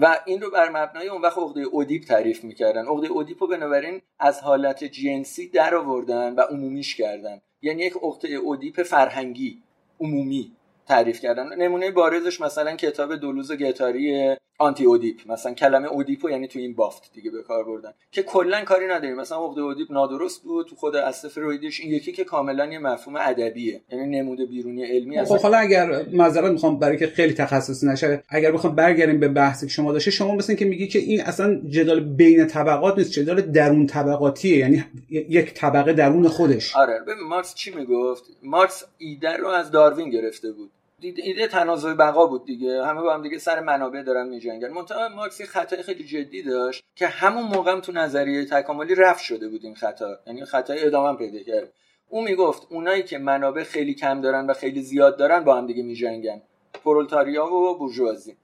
[0.00, 2.86] و این رو بر مبنای اون وقت عقده اودیپ تعریف می‌کردن.
[2.86, 7.40] عقده اودیپ رو بنابراین از حالت جنسی در آوردن و عمومیش کردن.
[7.62, 9.62] یعنی یک عقده اودیپ فرهنگی
[10.00, 10.52] عمومی
[10.86, 11.54] تعریف کردن.
[11.54, 15.16] نمونه بارزش مثلا کتاب دولوز گتاری آنتی اودیپ.
[15.26, 17.90] مثلا کلمه اودیپو یعنی تو این بافت دیگه به کار بردن.
[18.12, 19.16] که کلا کاری نداریم.
[19.16, 20.66] مثلا عقده اودیپ نادرست بود.
[20.66, 23.80] تو خود اصل فرویدیش این یکی که کاملا یه مفهوم ادبیه.
[23.92, 28.52] یعنی نمود بیرونی علمی خب حالا اگر معذرت می‌خوام برای که خیلی تخصصی نشه اگر
[28.52, 32.00] بخوام برگردیم به بحثی که شما داشته شما مثلا که میگی که این اصلا جدال
[32.00, 34.58] بین طبقات نیست جدال درون طبقاتیه.
[34.58, 36.76] یعنی یک طبقه درون خودش.
[36.76, 40.70] آره ببین مارکس چی می‌گفت؟ مارکس ایده رو از داروین گرفته بود.
[41.02, 42.84] ایده تنازع بقا بود دیگه.
[42.86, 44.68] همه با هم دیگه سر منابع دارن میجنگن.
[44.68, 49.48] منتها مارکس خطای خیلی جدی داشت که همون موقع هم تو نظریه تکاملی رفت شده
[49.48, 50.18] بود این خطا.
[50.26, 51.72] یعنی خطای ادامه پیدا کرد.
[52.08, 55.82] او می‌گفت اونایی که منابع خیلی کم دارن و خیلی زیاد دارن با هم دیگه
[55.82, 56.42] میجنگن.
[56.84, 58.36] پرولتاریا و بورژوازی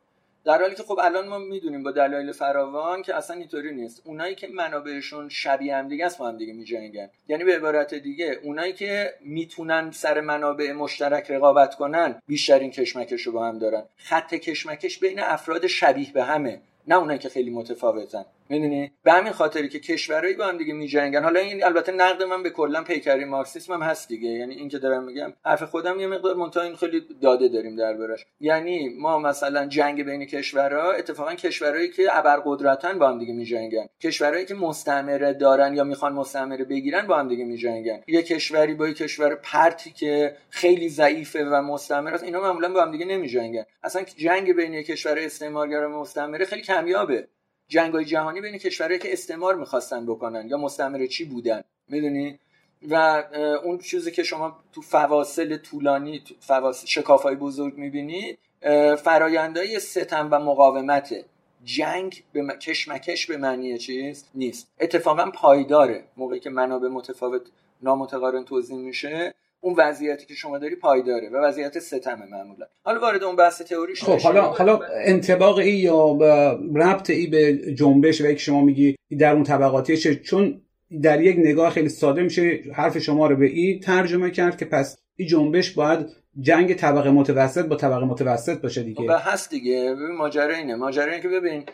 [0.46, 4.02] در حالی که خب الان ما می‌دونیم با دلایل فراوان که اصلا اینطوری نیست.
[4.04, 7.10] اونایی که منابعشون شبیه هم دیگه است با هم دیگه میجنگن.
[7.28, 13.32] یعنی به عبارت دیگه اونایی که می‌تونن سر منابع مشترک رقابت کنن بیشترین کشمکش رو
[13.32, 13.82] با هم دارن.
[13.96, 18.24] خط کشمکش بین افراد شبیه به همه نه اونایی که خیلی متفاوتن.
[18.48, 21.22] می‌دونی؟ به همین خاطری که کشورهایی با هم دیگه میجنگن.
[21.22, 24.28] حالا این البته نقد من به کلا پیکری مارکسیسم هم هست دیگه.
[24.28, 28.26] یعنی این که دارم میگم حرف خودم یه مقدار منتها این خیلی داده داریم دربارش.
[28.40, 33.86] یعنی ما مثلا جنگ بین کشورها اتفاقا کشورهایی که ابرقدرتن با هم دیگه میجنگن.
[34.02, 38.00] کشورهایی که مستعمره دارن یا می‌خوان مستعمره بگیرن با هم دیگه میجنگن.
[38.06, 42.92] یه کشوری با یه کشور پرتی که خیلی ضعیفه و مستعمره اینا معمولا با هم
[42.92, 43.64] دیگه نمیجنگن.
[43.82, 47.28] اصلا جنگ بین کشور استعمارگر و مستعمره خیلی کمیابه.
[47.68, 52.38] جنگ جهانی بین کشورهایی که استعمار می‌خواستن بکنن یا مستعمره چی بودن می‌دونی؟
[52.90, 53.24] و
[53.64, 58.38] اون چیزی که شما تو فواصل طولانی تو فواصل شکافای بزرگ می‌بینید
[58.98, 61.14] فرایندهای ستم و مقاومت.
[61.64, 64.68] جنگ به کشمکش به معنی چیز نیست.
[64.80, 66.04] اتفاقا پایداره.
[66.16, 67.42] موقعی که منابع متفاوت
[67.82, 69.34] نامتقارن توضیح میشه.
[69.66, 72.66] اون وضعیتی که شما داری پایداره و وضعیت ستم معمولا.
[72.84, 76.18] حالا وارد اون بحث تئوریش خب حالا حالا انطباق ای یا
[76.74, 80.60] ربط ای به جنبش و که شما میگی در اون طبقاتی چه چون
[81.02, 84.98] در یک نگاه خیلی ساده میشه حرف شما رو به ای ترجمه کرد که پس
[85.16, 86.06] این جنبش باید
[86.40, 89.02] جنگ طبقه متوسط با طبقه متوسط باشه دیگه.
[89.02, 89.94] و خب، هست دیگه.
[89.94, 90.74] ببین ماجرا اینه.
[90.74, 91.64] ماجرا اینه که ببین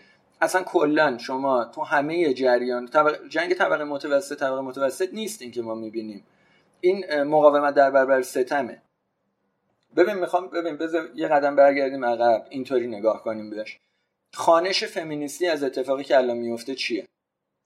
[0.40, 2.88] اصلا کلا شما تو همه جریان
[3.28, 6.22] جنگ طبقه متوسط طبقه متوسط نیست این که ما می‌بینیم.
[6.84, 8.82] این مقاومت در برابر ستمه.
[9.96, 12.46] ببین می‌خوام ببین بذار یه قدم برگردیم عقب.
[12.50, 13.78] اینطوری نگاه کنیم بهش.
[14.34, 17.08] خانش فمینیستی از اتفاقی که الان میفته چیه؟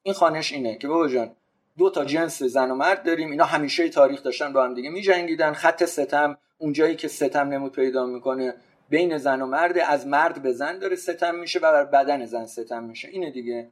[0.02, 1.30] این خانش اینه که بابا جان
[1.78, 3.30] دو تا جنس زن و مرد داریم.
[3.30, 5.52] اینا همیشه تاریخ داشتن با هم دیگه میجنگیدن.
[5.52, 8.54] خط ستم اونجایی که ستم نمود پیدا می‌کنه
[8.88, 12.46] بین زن و مرد از مرد به زن داره ستم میشه و بر بدن زن
[12.46, 13.08] ستم میشه.
[13.08, 13.70] اینه دیگه.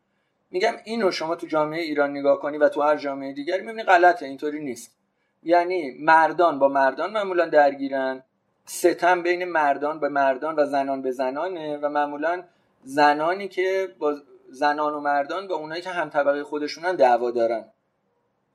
[0.51, 4.27] میگم اینو شما تو جامعه ایران نگاه کنی و تو هر جامعه دیگری می‌بینی غلطه
[4.27, 4.97] اینطوری نیست.
[5.45, 8.23] یعنی مردان با مردان معمولا درگیرن.
[8.65, 12.43] ستم بین مردان به مردان و زنان به زنانه و معمولا
[12.83, 14.15] زنانی که با
[14.51, 17.65] زنان و مردان با اونایی که هم طبقه خودشونن دعوا دارن.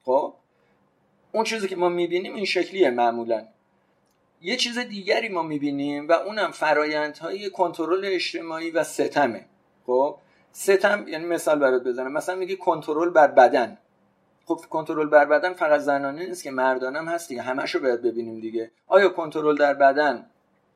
[0.06, 0.34] خب؟
[1.32, 3.46] اون چیزی که ما می‌بینیم این شکلیه معمولا.
[4.42, 9.46] یه چیز دیگری ما می‌بینیم و اونم فرایندهای کنترل اجتماعی و ستمه.
[9.86, 10.16] خب؟
[10.52, 12.12] ستم یعنی مثال برات بزنم.
[12.12, 13.78] مثلا میگی کنترل بر بدن.
[14.50, 17.42] خب کنترل بر بدن فقط زنانه نیست که مردانم هست دیگه.
[17.42, 18.72] همشو باید ببینیم دیگه.
[18.88, 20.26] آیا کنترل در بدن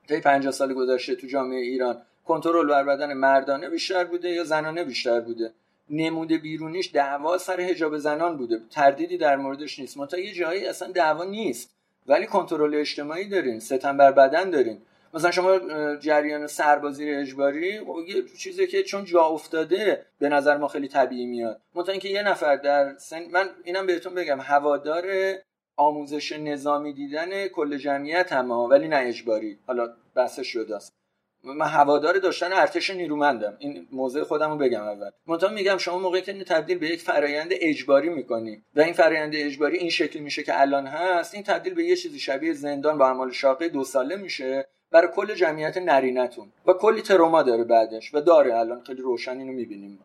[0.08, 4.84] طی 50 سال گذشته تو جامعه ایران کنترل بر بدن مردانه بیشتر بوده یا زنانه
[4.84, 5.54] بیشتر بوده؟
[5.90, 8.62] نموده بیرونیش دعوا سر حجاب زنان بوده.
[8.70, 9.98] تردیدی در موردش نیست.
[9.98, 11.74] منتها یه جایی اصلا دعوا نیست.
[12.08, 13.60] ولی کنترل اجتماعی دارین.
[13.60, 14.82] ستم بر بدن دارین.
[15.14, 15.60] مثلا شما
[15.96, 21.26] جریان سربازی اجباری خب یه چیزی که چون جا افتاده به نظر ما خیلی طبیعی
[21.26, 21.62] میاد.
[21.76, 25.06] مثلا اینکه یه نفر در سن من اینم بهتون بگم هوادار
[25.76, 29.60] آموزش نظامی دیدن کل جمعیت هم ولی نه اجباری.
[29.68, 30.94] حالا بحثش جداست
[31.44, 33.56] من هوادار داشتن ارتش نیرومندم.
[33.60, 35.10] این موضع خودم رو بگم اول.
[35.28, 39.78] منتها میگم شما موقعی که تبدیل به یک فرایند اجباری می‌کنی و این فرایند اجباری
[39.78, 43.32] این شکلی میشه که الان هست این تبدیل به یه چیزی شبیه زندان با اعمال
[43.32, 44.68] شاقه دو ساله میشه.
[44.94, 46.48] برای کل جمعیت نرینتون.
[46.68, 48.82] و کلی تروما داره بعدش و داره الان.
[48.84, 50.00] خیلی روشن اینو می‌بینیم.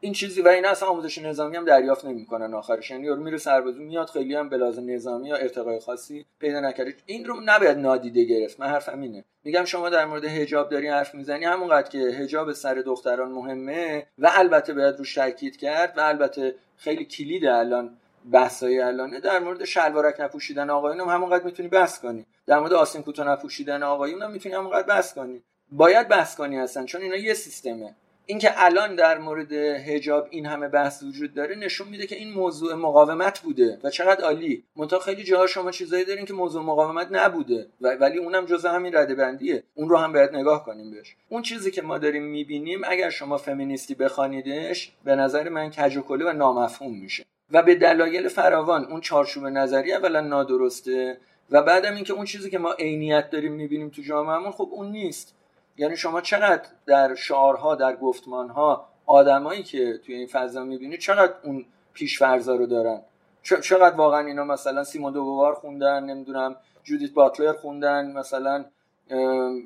[0.00, 2.90] این چیزی و این اصلا آموزش نظامی هم دریافت نمی‌کنن آخرش.
[2.90, 7.24] یعنی یارو میره سربازی میاد خیلی هم بلاز نظامی یا ارتقای خاصی پیدا نکردید این
[7.24, 8.60] رو نباید نادیده گرفت.
[8.60, 9.24] من حرفم اینه.
[9.44, 14.30] میگم شما در مورد حجاب داری حرف می‌زنی همونقدر که حجاب سر دختران مهمه و
[14.34, 17.96] البته باید روش تاکید کرد و البته خیلی کلید الان
[18.32, 22.26] بحثای الانه در مورد شلوارک نپوشیدن آقایون هم همونقدر می‌تونی بحث کنی.
[22.46, 25.42] در مورد آسین کوتاه نپوشیدن آقایون هم می‌تونی همونقدر بحث کنی.
[25.72, 27.94] باید بحث کنی هستن چون اینا یه سیستمه.
[28.26, 32.74] اینکه الان در مورد هجاب این همه بحث وجود داره نشون میده که این موضوع
[32.74, 34.64] مقاومت بوده و چقدر عالی.
[34.76, 39.14] منتها خیلی جاها شما چیزایی دارین که موضوع مقاومت نبوده ولی اونم جزء همین رده
[39.14, 39.62] بندیه.
[39.74, 41.16] اون رو هم باید نگاه کنیم بهش.
[41.28, 46.02] اون چیزی که ما داریم می‌بینیم اگر شما فمینیستی بخوانیدش به نظر من کج و
[46.08, 47.24] و نامفهوم میشه.
[47.50, 51.18] و به دلایل فراوان اون چارچوب نظری اولا نادرسته
[51.50, 55.34] و بعدم اینکه اون چیزی که ما عینیت داریم می‌بینیم تو جامعهمون خب اون نیست.
[55.76, 61.64] یعنی شما چقدر در شعارها در گفتمانها آدمایی که توی این فضا می‌بینید چقدر اون
[61.94, 63.02] پیشفرزا رو دارن؟
[63.42, 68.64] چقدر واقعا اینا مثلا سیمون دوبار خوندن نمی‌دونم جودیت باتلر خوندن مثلا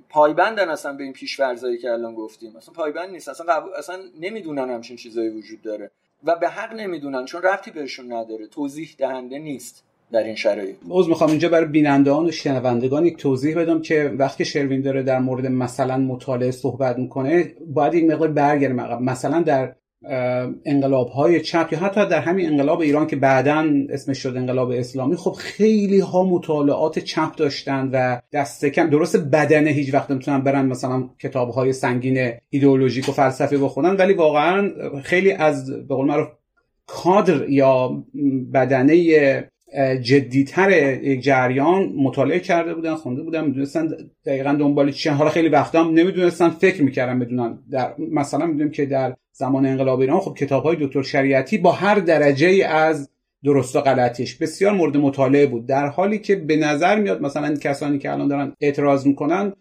[0.08, 2.56] پایبندن اصلا به این پیشفرزایی که الان گفتیم.
[2.56, 5.90] اصلا پایبند نیست اصلا اصلا نمی‌دونن همچین چیزایی وجود داره.
[6.24, 8.46] و به حق نمی‌دونن چون رفتی بهشون نداره.
[8.46, 10.76] توضیح دهنده نیست در این شرایط.
[10.90, 15.18] عذر می‌خوام اینجا برای بینندگان و شنوندگان یک توضیح بدم که وقتی شروین داره در
[15.18, 19.74] مورد مثلا مطالعه صحبت می‌کنه باید یک مقدار برگردیم مثلا در
[20.64, 25.16] انقلاب های چپ یا حتی در همین انقلاب ایران که بعدا اسمش شد انقلاب اسلامی
[25.16, 30.66] خب خیلی ها مطالعات چپ داشتن و دست کم درست بدنه هیچ وقت نمی‌تونن برن
[30.66, 34.70] مثلا کتاب های سنگین ایدئولوژیک و فلسفی بخونن ولی واقعا
[35.02, 36.28] خیلی از به قول معروف
[36.86, 38.04] کادر یا
[38.54, 38.94] بدنه
[40.02, 40.70] جدیتر
[41.02, 43.88] یک جریان مطالعه کرده بودن خونده بودن می‌دونستن
[44.26, 48.86] دقیقا دنبال چی حالا خیلی وقتا هم نمی‌دونستن فکر می‌کردن بدونن در مثلا می‌دونیم که
[48.86, 53.10] در زمان انقلاب ایران خب کتاب های دکتر شریعتی با هر درجه از
[53.44, 55.66] درست و غلطیش بسیار مورد مطالعه بود.
[55.66, 59.52] در حالی که به نظر میاد مثلا کسانی که الان دارن اعتراض می‌کنن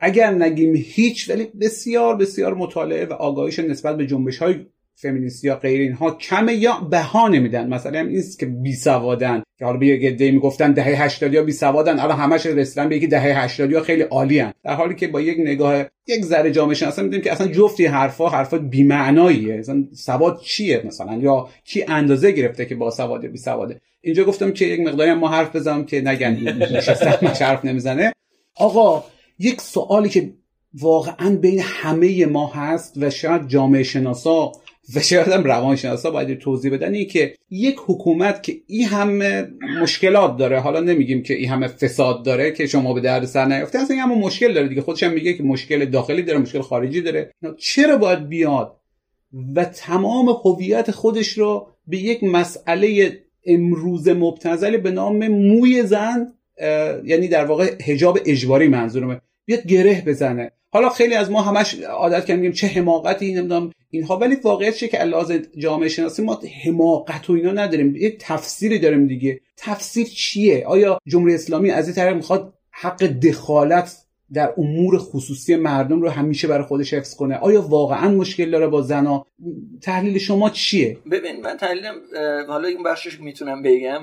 [0.00, 5.56] اگر نگیم هیچ ولی بسیار بسیار مطالعه و آگاهیش نسبت به جنبش های فمینیستی یا
[5.56, 7.68] غیر اینها کمه یا بها نمیدن.
[7.68, 9.42] مثلا هم نیست که بی سوادن.
[9.58, 11.98] که حالا یه گده می‌گفتن دهه 80 یا بی سوادن.
[11.98, 14.52] الان همش رسیدن به یکی دهه 80 یا خیلی عالی هن.
[14.64, 18.28] در حالی که با یک نگاه یک ذره جامعه شناسی می‌دونیم که اصلا جفتی حرفا
[18.28, 23.30] حرفا بی معناییه اصلا سواد چیه مثلا؟ یا کی اندازه گرفته که با سواد یا
[23.30, 26.32] بی سواده؟ اینجا گفتم که یک مقداری ما حرف بزنم که نگن.
[26.76, 28.12] نشستم حرف نمی‌زنه.
[28.56, 29.04] آقا
[29.38, 30.32] یک سوالی که
[30.74, 34.52] واقعا بین همه ما هست و شاید جامعه شناسا
[34.96, 39.48] و شاید هم روانشناسا باید توضیح بدن این که یک حکومت که این همه
[39.82, 43.78] مشکلات داره حالا نمیگیم که این همه فساد داره که شما به درد سر نیافته
[43.78, 44.80] اصلا این همه مشکل داره دیگه.
[44.80, 47.32] خودش هم میگه که مشکل داخلی داره مشکل خارجی داره.
[47.58, 48.76] چرا باید بیاد
[49.54, 56.26] و تمام هویت خودش رو به یک مسئله امروز مبتزلی به نام موی زن
[57.04, 59.20] یعنی در واقع حجاب اجباری منظورمه.
[59.44, 60.52] بیاد گره بزنه.
[60.70, 64.96] حالا خیلی از ما همش عادت کردیم چه حماقتی نمی‌دونم اینها ولی واقعیت چه که
[64.96, 67.96] علاوه جامعه شناسی ما حماقت و اینا نداریم.
[67.96, 69.40] یه تفسیری داریم دیگه.
[69.56, 76.02] تفسیر چیه؟ آیا جمهوری اسلامی از این طریق می‌خواد حق دخالت در امور خصوصی مردم
[76.02, 77.36] رو همیشه برای خودش حفظ کنه.
[77.36, 79.26] آیا واقعا مشکل داره با زنا؟
[79.82, 81.94] تحلیل شما چیه؟ ببین من تحلیلم
[82.48, 84.02] حالا این بخشش می‌تونم بگم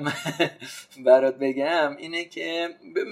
[1.06, 2.68] برات بگم اینه که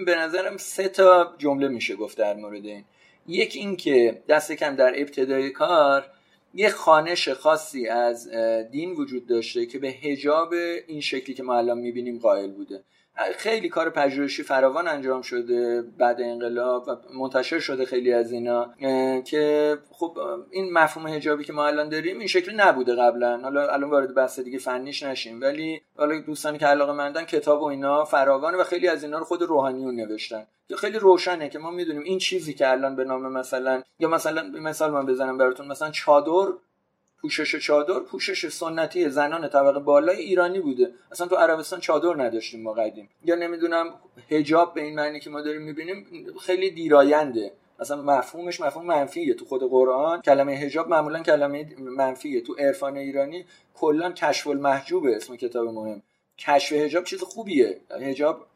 [0.06, 2.84] به نظرم سه تا جمله میشه گفت در مورد این.
[3.28, 6.06] یک این که دست کم در ابتدای کار
[6.54, 8.28] یه خانش خاصی از
[8.70, 10.54] دین وجود داشته که به هجاب
[10.86, 12.84] این شکلی که ما الان می‌بینیم قائل بوده.
[13.36, 18.74] خیلی کار پژوهشی فراوان انجام شده بعد انقلاب و منتشر شده خیلی از اینا
[19.22, 20.18] که خب
[20.50, 23.38] این مفهوم حجابی که ما الان داریم این شکلی نبوده قبلا.
[23.38, 25.40] حالا الان وارد بحث دیگه فنیش نشیم.
[25.40, 29.24] ولی حالا دوستانی که علاقه مندن کتاب و اینا فراوانه و خیلی از اینا رو
[29.24, 30.46] خود روحانیون نوشتن.
[30.78, 34.90] خیلی روشنه که ما می‌دونیم این چیزی که الان به نام مثلا یا مثلا مثال
[34.90, 36.52] من بزنم براتون مثلا چادر
[37.22, 40.92] پوشش چادر پوشش سنتی زنان طبقه بالای ایرانی بوده.
[41.12, 43.08] اصلا تو عربستان چادر نداشتیم ما قدیم.
[43.24, 43.94] یا نمی‌دونم
[44.30, 46.06] حجاب به این معنی که ما داریم می‌بینیم
[46.40, 49.34] خیلی دیراینده اصلا مفهومش مفهوم منفیه.
[49.34, 52.40] تو خود قرآن کلمه حجاب معمولا کلمه منفیه.
[52.40, 53.44] تو عرفان ایرانی
[53.74, 56.02] کلا کشف المحجوبه اسم کتاب مهم.
[56.38, 57.80] کشف حجاب چیز خوبیه.
[57.90, 58.46] حجاب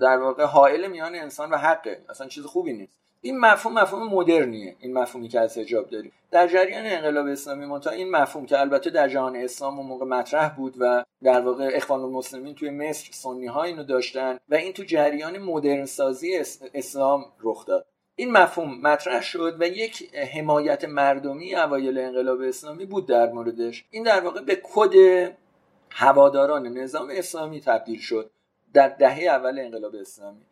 [0.00, 2.02] در واقع حائل میان انسان و حقه.
[2.08, 2.97] اصلا چیز خوبی نیست.
[3.20, 4.76] این مفهوم مفهوم مدرنیه.
[4.80, 6.12] این مفهومی که از حجاب داریم.
[6.30, 10.56] در جریان انقلاب اسلامی منتها این مفهوم که البته در جهان اسلام اون موقع مطرح
[10.56, 14.84] بود و در واقع اخوان المسلمین توی مصر سنی ها اینو داشتن و این تو
[14.84, 16.36] جریان مدرن سازی
[16.74, 17.86] اسلام رخ داد.
[18.16, 23.84] این مفهوم مطرح شد و یک حمایت مردمی اوایل انقلاب اسلامی بود در موردش.
[23.90, 24.92] این در واقع به کد
[25.90, 28.30] هواداران نظام اسلامی تبدیل شد
[28.74, 30.42] در دهه اول انقلاب اسلامی.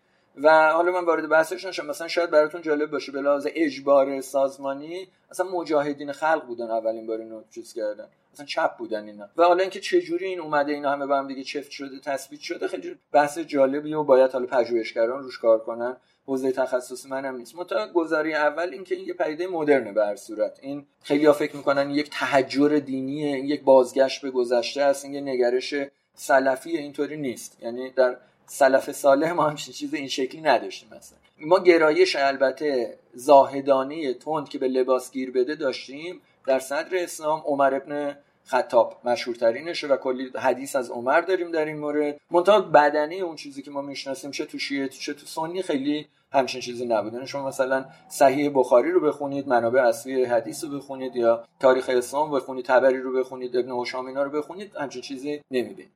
[0.43, 1.87] و حالا من وارد بحثش نشم.
[1.87, 7.19] مثلا شاید براتون جالب باشه به لحاظ اجبار سازمانی اصلا مجاهدین خلق بودن اولین بار
[7.19, 8.09] اینو چیز کردن.
[8.35, 9.29] اصلا چپ بودن اینا.
[9.37, 12.41] و حالا اینکه چه جوری این اومده اینا همه با هم دیگه چفت شده تثبیت
[12.41, 15.97] شده خیلی بحث جالبی و باید حالا پژوهشگران روش کار کنن.
[16.27, 17.57] حوزه تخصص منم نیست.
[17.57, 20.59] متا گذاری اول اینکه این یه پدیده مدرنه به هر صورت.
[20.63, 25.21] این خیلی ها فکر می‌کنن یک تحجر دینیه یک بازگشت به گذشته است این یه
[25.21, 25.75] نگرش
[26.15, 27.63] سلفی اینطوری نیست.
[27.63, 28.17] یعنی در
[28.47, 34.59] سلف صالح ما همچین چیز این شکلی نداشتیم مثلا ما گرایش البته زاهدانه تند که
[34.59, 40.77] به لباس گیر بده داشتیم در صدر اسلام عمر ابن خطاب مشهورترینشه و کلی حدیث
[40.77, 42.21] از عمر داریم در این مورد.
[42.31, 46.61] منتها بدنه اون چیزی که ما می‌شناسیم چه تو شیعه چه تو سنی خیلی همچین
[46.61, 51.45] چیزی نبودن یعنی شما مثلا صحیح بخاری رو بخونید منابع اصلی حدیث رو بخونید یا
[51.61, 55.91] تاریخ اسلام بخونید تبری رو بخونید ابن هشام اینا رو بخونید همچین چیزی نمی‌بینید.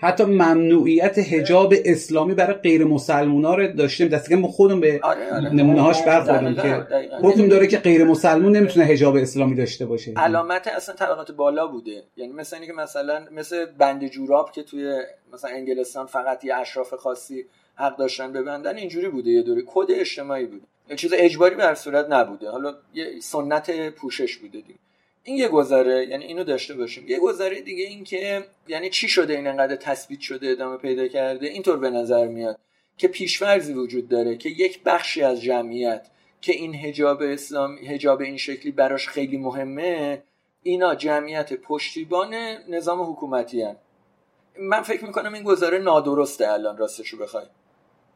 [0.00, 4.08] حتی ممنوعیت حجاب اسلامی برای غیر مسلمونا رو داشتیم.
[4.08, 5.54] دست که ما خودمون به آره آره.
[5.54, 6.86] نمونه هاش برخوردیم که
[7.22, 10.12] حکم داره که غیر مسلمون نمی‌تونه حجاب اسلامی داشته باشه.
[10.16, 12.02] علامت اصلا طبقات بالا بوده.
[12.16, 17.44] یعنی مثلا اینکه مثلا مثل بند جوراب که توی مثلا انگلستان فقط یه اشراف خاصی
[17.74, 19.62] حق داشتن ببندن اینجوری بوده یه دوره.
[19.66, 20.64] کد اجتماعی بوده
[20.96, 22.50] چیز اجباری به صورت نبوده.
[22.50, 24.78] حالا یه سنت پوشش بوده دیگه.
[25.24, 27.08] این یه گذاره یعنی اینو داشته باشیم.
[27.08, 31.46] یه گذاره دیگه این که یعنی چی شده این انقدر تثبیت شده ادامه پیدا کرده؟
[31.46, 32.58] اینطور به نظر میاد
[32.96, 36.06] که پیشورزی وجود داره که یک بخشی از جمعیت
[36.40, 40.22] که این حجاب اسلام حجاب این شکلی براش خیلی مهمه
[40.62, 42.34] اینا جمعیت پشتیبان
[42.68, 43.76] نظام حکومتی هن.
[44.58, 47.44] من فکر می‌کنم این گذاره نادرسته الان راستشو بخوای.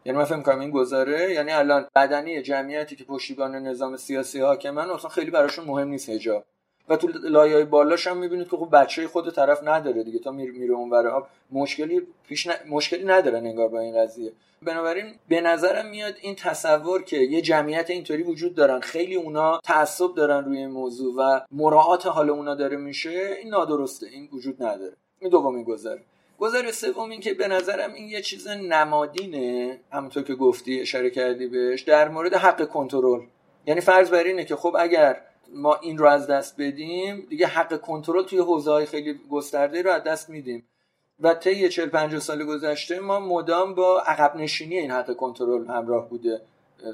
[0.05, 4.91] یعنی من فکر می‌کنم این گذاره یعنی الان بدنی جمعیتی که پشتیبان نظام سیاسی حاکمن
[4.91, 6.45] اصلا خیلی براشون مهم نیست حجاب.
[6.89, 10.19] و تو لایه بالاش هم می‌بینید که خب بچه خود طرف نداره دیگه.
[10.19, 14.33] تا میره میره اون آب مشکلی پیش مشکلی ندارن انگار با این قضیه.
[14.63, 20.15] بنابراین به نظرم میاد این تصور که یه جمعیت اینطوری وجود دارن خیلی اونا تعصب
[20.15, 24.97] دارن روی این موضوع و مراعات حال اونا داره میشه این نادرسته این وجود نداره.
[25.21, 26.03] این دومین گذره
[26.39, 31.47] گذر سوم این که به نظرم این یه چیز نمادینه همونطور که گفتی اشاره کردی
[31.47, 33.21] بهش در مورد حق کنترل.
[33.67, 35.21] یعنی فرض بر اینه که خب اگر
[35.55, 39.91] ما این رو از دست بدیم دیگه حق کنترل توی حوزه های خیلی گسترده رو
[39.91, 40.67] از دست میدیم.
[41.21, 46.09] و طی 40 50 سال گذشته ما مدام با عقب نشینی این حق کنترل همراه
[46.09, 46.41] بوده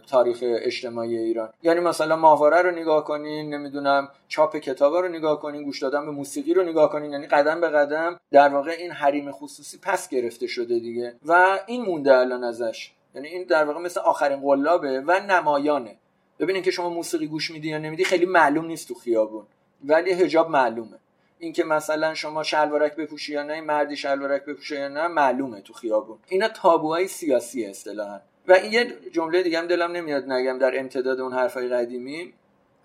[0.07, 1.53] تاریخ اجتماعی ایران.
[1.63, 6.11] یعنی مثلا ماهواره رو نگاه کنین نمی‌دونم چاپ کتابا رو نگاه کنین گوش دادن به
[6.11, 10.47] موسیقی رو نگاه کنین یعنی قدم به قدم در واقع این حریم خصوصی پس گرفته
[10.47, 11.15] شده دیگه.
[11.27, 12.93] و این مونده الان ازش.
[13.15, 15.97] یعنی این در واقع مثل آخرین قلابه و نمایانه.
[16.43, 19.47] ببینین که شما موسیقی گوش میدی یا نمیدی خیلی معلوم نیست تو خیابون.
[19.85, 20.99] ولی هجاب معلومه.
[21.39, 26.19] اینکه مثلا شما شلوارک بپوشی یا نه مردی شلوارک بپوشه یا نه معلومه تو خیابون.
[26.29, 28.21] اینا تابوهای سیاسی اصطلاحا.
[28.49, 32.33] و این یه جمله دیگه هم دلم نمیاد نگم در امتداد اون حرفای قدیمی.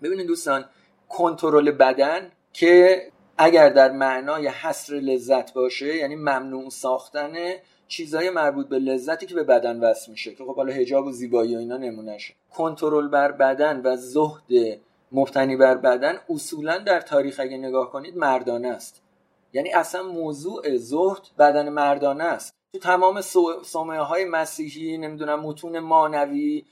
[0.02, 0.64] ببینید دوستان
[1.08, 3.02] کنترل بدن که
[3.38, 7.34] اگر در معنای حصر لذت باشه یعنی ممنوع ساختن
[7.88, 11.56] چیزهای مربوط به لذتی که به بدن وصل میشه که خب حالا حجاب و زیبایی
[11.56, 14.78] و اینا نمونهشه کنترل بر بدن و زهد
[15.12, 19.02] مبتنی بر بدن اصولا در تاریخ اگه نگاه کنید مردانه است.
[19.52, 22.54] یعنی اصلا موضوع زهد بدن مردانه است.
[22.72, 23.20] تو تمام
[23.64, 26.64] سومه های مسیحی نمی‌دونم متون مانوی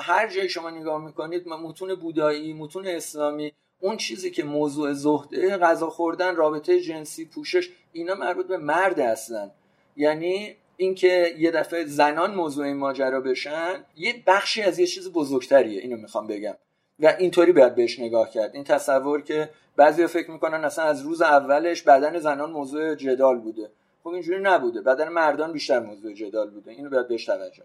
[0.00, 5.90] هر جای شما نگاه می‌کنید متون بودایی متون اسلامی اون چیزی که موضوع زهده غذا
[5.90, 9.50] خوردن رابطه جنسی پوشش اینا مربوط به مرد اصلا.
[9.96, 15.80] یعنی اینکه یه دفعه زنان موضوع این ماجرا بشن یه بخشی از یه چیز بزرگتریه
[15.80, 16.54] اینو می‌خوام بگم.
[17.00, 18.54] و اینطوری باید بهش نگاه کرد.
[18.54, 23.70] این تصور که بعضی فکر می‌کنن اصلا از روز اولش بدن زنان موضوع جدال بوده.
[24.04, 24.80] خب اینجوری نبوده.
[24.80, 26.70] بدن مردان بیشتر موضوع جدال بوده.
[26.70, 27.62] اینو باید بهش توجه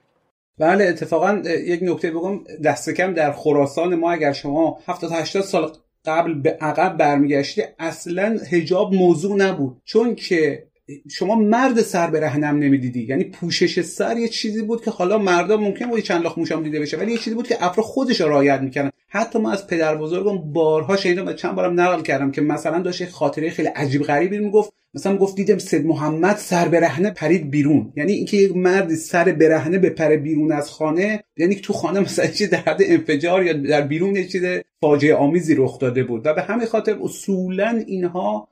[0.60, 2.44] بله اتفاقا یک نکته بگم.
[2.64, 5.72] دست کم در خراسان ما اگر شما 70 80 سال
[6.06, 9.82] قبل به عقب برمیگشتی اصلا هجاب موضوع نبود.
[9.86, 10.68] چون که
[11.10, 13.04] شما مرد سر به رهنم نمی‌دیدی.
[13.04, 16.80] یعنی پوشش سر یه چیزی بود که حالا مردا ممکن بود چند لاخ موشام دیده
[16.80, 18.92] بشه ولی یه چیزی بود که افراد خودش رعایت می‌کردن.
[19.08, 23.10] حتی ما از پدر بزرگم بارها شنیدم و چند بارم نقل کردم که مثلا داشت
[23.10, 24.74] خاطره خیلی عجیب غریبی می‌گفت.
[24.94, 27.94] مثلا گفت دیدم سید محمد سر برهنه پرید بیرون.
[27.96, 32.48] یعنی اینکه یک مردی سر برهنه بپره بیرون از خانه یعنی تو خانه مثلا چه
[32.48, 34.44] در حد انفجار یا در بیرون یه چیز
[34.82, 36.26] فاجعه آمیزی رخ داده بود.
[36.26, 38.48] و به همین خاطر اصولا اینها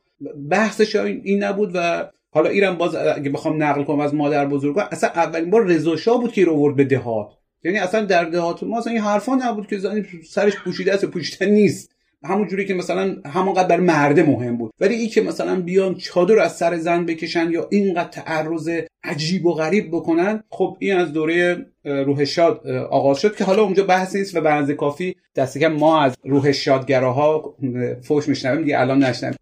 [0.50, 5.10] بحثش این نبود و حالا ایران باز اگه بخوام نقل کنم از مادر بزرگا اصلا
[5.10, 7.30] اولین بار رضا بود که رو به دهات.
[7.64, 11.46] یعنی اصلا در دهات ما اصلا این حرفا نبود که زنی سرش پوشیده است پوشیده
[11.46, 11.92] نیست.
[12.24, 14.72] همون جوری که مثلا همونقدر بر مرده مهم بود.
[14.80, 18.70] ولی این که مثلا بیان چادر از سر زن بکشن یا اینقدر تعرض
[19.04, 23.84] عجیب و غریب بکنن خب این از دوره روح شاد آغاز شد که حالا اونجا
[23.84, 27.56] بحث نیست و به کافی دست ما از روح شادگراها
[28.02, 29.38] فوش میشنویم دیگه الان نشنویم.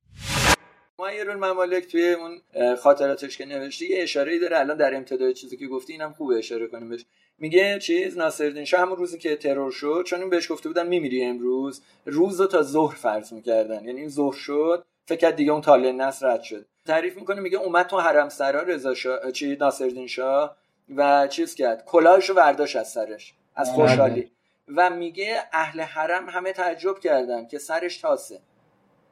[1.00, 2.42] معیر ممالک توی اون
[2.76, 6.68] خاطراتش که نوشته یه اشاره داره الان در امتدای چیزی که گفتی اینم خوبه اشاره
[6.68, 7.06] کنیم بهش.
[7.40, 11.24] میگه چیز ناصرالدین شاه همون روزی که ترور شد چون این بهش گفته بودن میمیری
[11.24, 13.86] امروز روز رو تا ظهر فرض می‌کردن.
[13.86, 16.66] یعنی این ظهر شد فکر دیگه اون تاله نصر رد شد.
[16.86, 20.58] تعریف می‌کنه میگه اومد تو حرم سرا رضا شاه چی ناصرالدین شاه
[20.96, 23.76] و چیز کرد کلاهشو برداشت از سرش از بله.
[23.76, 24.32] خوشحالی.
[24.76, 28.40] و میگه اهل حرم همه تعجب کردن که سرش تاسه.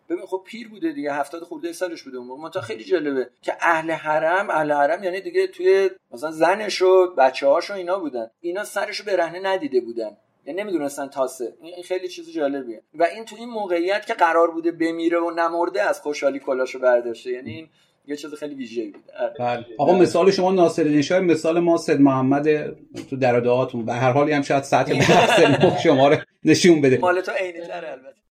[0.09, 2.61] ببین خب پیر بوده دیگه هفتاد خورده سالش بوده اون موقع.
[2.61, 7.71] خیلی جالبه که اهل حرم اهل حرم یعنی دیگه توی مثلا زنش و بچه و
[7.75, 8.27] اینا بودن.
[8.41, 10.17] اینا سرشو برهنه ندیده بودن.
[10.45, 11.53] یعنی نمی‌دونستن تاسه.
[11.61, 12.81] این خیلی چیز جالبیه.
[12.95, 17.31] و این تو این موقعیت که قرار بوده بمیره و نمرده از خوشحالی کلاشو برداشته.
[17.31, 17.69] یعنی این
[18.07, 19.33] یه چیز خیلی ویژه‌ای بوده آره.
[19.39, 19.65] بله.
[19.77, 22.69] آقا مثال شما ناصر نشای مثال ما سید محمد
[23.09, 26.97] تو درادهاتون به هر حالی هم شاید سطح شما رو نشون بده.
[26.97, 28.22] مال تو عینی‌تر البته.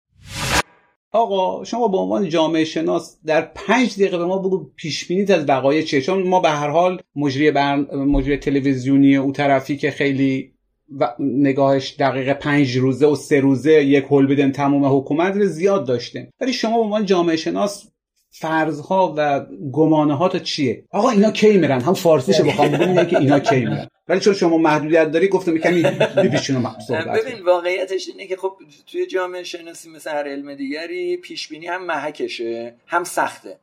[1.12, 5.50] آقا شما به عنوان جامعه شناس در پنج دقیقه به ما بگو پیش بینیت از
[5.50, 7.76] وقایع چیه چون ما به هر حال مجری بر...
[7.96, 10.52] مجری تلویزیونی او طرفی که خیلی
[11.00, 15.88] و نگاهش دقیقه پنج روزه و سه روزه یک هول بدن تمام حکومت رو زیاد
[15.88, 17.91] داشته ولی شما به عنوان جامعه شناس
[18.32, 23.20] فرضها و گمانه ها تا چیه؟ آقا اینا کی میرن؟ هم فارسیش بخوام بگم که
[23.20, 23.88] اینا کی میرن.
[24.08, 25.82] ولی چون شما محدودیت داری گفتم کمی
[26.18, 28.54] بپیچونم ببین واقعیتش اینه که خب
[28.92, 33.60] توی جامعه شناسی مثل هر علم دیگری پیش بینی هم محکشه هم سخته.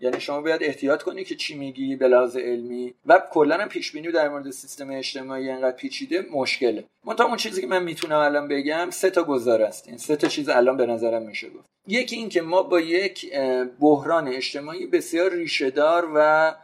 [0.00, 2.94] یعنی شما باید احتیاط کنی که چی میگی به لحاظ علمی.
[3.06, 6.84] و کلا پیش بینی در مورد سیستم اجتماعی انقدر پیچیده مشکله.
[7.04, 9.88] منتها اون چیزی که من می‌تونم الان بگم سه تا گزار است.
[9.88, 11.66] این سه تا چیز الان به نظرم میشه گفت.
[11.88, 13.32] یکی این که ما با یک
[13.80, 16.54] بحران اجتماعی بسیار ریشهدار و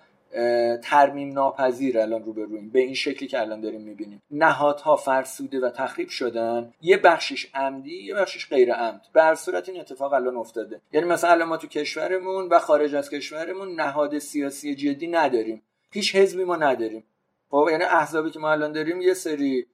[0.82, 4.22] ترمیم ناپذیر الان روبرویم به این شکلی که الان داریم می‌بینیم.
[4.30, 6.72] نهادها فرسوده و تخریب شدن.
[6.80, 9.00] یه بخشش عمدی یه بخشش غیر عمد.
[9.12, 10.80] به هر صورت این اتفاق الان افتاده.
[10.92, 15.62] یعنی مثلا الان ما تو کشورمون و خارج از کشورمون نهاد سیاسی جدی نداریم.
[15.90, 17.04] هیچ حزبی ما نداریم.
[17.50, 19.66] خب یعنی احزابی که ما الان داریم یه سری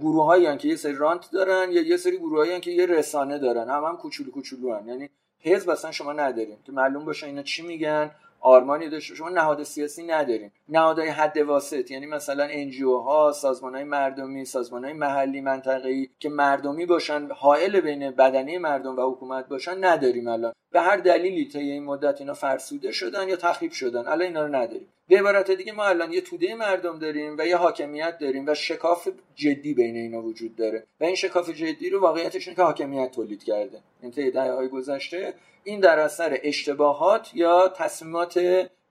[0.00, 3.38] گروه هایی که یه سری رانت دارن یا یه سری گروه هایی که یه رسانه
[3.38, 3.70] دارن.
[3.70, 4.88] هم هم کوچولو کوچولو هن.
[4.88, 5.10] یعنی
[5.40, 6.58] حزب اصلا شما نداریم.
[6.66, 8.10] که معلوم باشه اینا چی میگن.
[8.42, 11.90] آرمانی داشته شما نهاد سیاسی نداریم نهادهای حد واسط.
[11.90, 17.80] یعنی مثلا انجیو ها سازمان های مردمی سازمان های محلی منطقه‌ای که مردمی باشن حائل
[17.80, 20.52] بین بدنه مردم و حکومت باشن نداریم الان.
[20.72, 24.00] به هر دلیلی تا این مدت اینا فرسوده شدن یا تخریب شدن.
[24.00, 24.88] الان اینا رو نداریم.
[25.08, 29.08] به عبارت دیگه ما الان یه توده مردم داریم و یه حاکمیت داریم و شکاف
[29.34, 30.86] جدی بین اینا وجود داره.
[31.00, 33.80] و این شکاف جدی رو واقعیتش اینه که حاکمیت تولید کرده.
[34.02, 38.40] این طی های گذشته این در اثر اشتباهات یا تصمیمات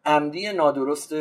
[0.05, 1.13] عمدی نادرست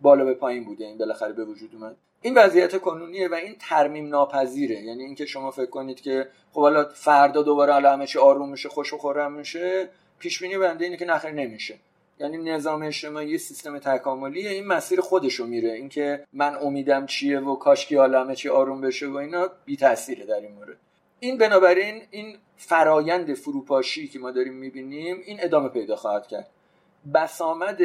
[0.00, 0.84] بالا به پایین بوده.
[0.84, 1.96] این بالاخره به وجود اومد.
[2.24, 4.82] این وضعیت کنونیه و این ترمیم ناپذیره.
[4.82, 8.68] یعنی اینکه شما فکر کنید که خب حالا فردا دوباره حالا همه چی آروم میشه
[8.68, 11.74] خوش و خورم میشه پیش بینی بنده اینه که نخیر نمیشه.
[12.20, 15.72] یعنی نظام اجتماعی یه سیستم تکاملیه این مسیر خودشو میره.
[15.72, 20.24] اینکه من امیدم چیه و کاشکی حالا همه چی آروم بشه و اینا بی تاثیره
[20.26, 20.76] در این مورد.
[21.20, 26.50] این بنابراین این فرایند فروپاشی که ما داریم می‌بینیم این ادامه پیدا خواهد کرد.
[27.14, 27.78] بسامد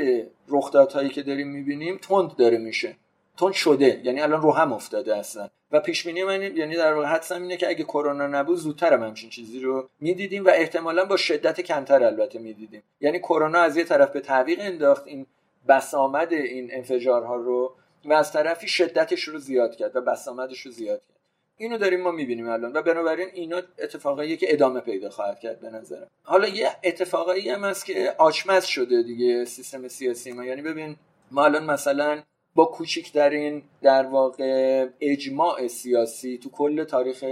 [0.47, 2.95] رخدادهایی که داریم می‌بینیم تند داره میشه.
[3.39, 4.01] تند شده.
[4.03, 5.49] یعنی الان رو هم افتاده اصلا.
[5.71, 9.03] و پیش بینی من یعنی در واقع حدسم اینه که اگه کرونا نبود زودتر هم
[9.03, 12.83] همچین چیزی رو می‌دیدیم و احتمالا با شدت کمتر البته می‌دیدیم.
[13.01, 15.25] یعنی کرونا از یه طرف به تعویق انداخت این
[15.67, 17.75] بسامد این انفجارها رو
[18.05, 21.19] و از طرفی شدتش رو زیاد کرد و بسامدش رو زیاد کرد.
[21.57, 25.69] اینو داریم ما می‌بینیم الان و بنابراین اینا اتفاقایی که ادامه پیدا خواهد کرد به
[25.69, 26.07] نظرم.
[26.23, 30.45] حالا یه اتفاقایی هم هست که آچمز شده دیگه سیستم سیاسی ما.
[30.45, 30.95] یعنی ببین
[31.31, 32.23] ما الان مثلا
[32.55, 37.23] با کوچکترین در واقع اجماع سیاسی تو کل تاریخ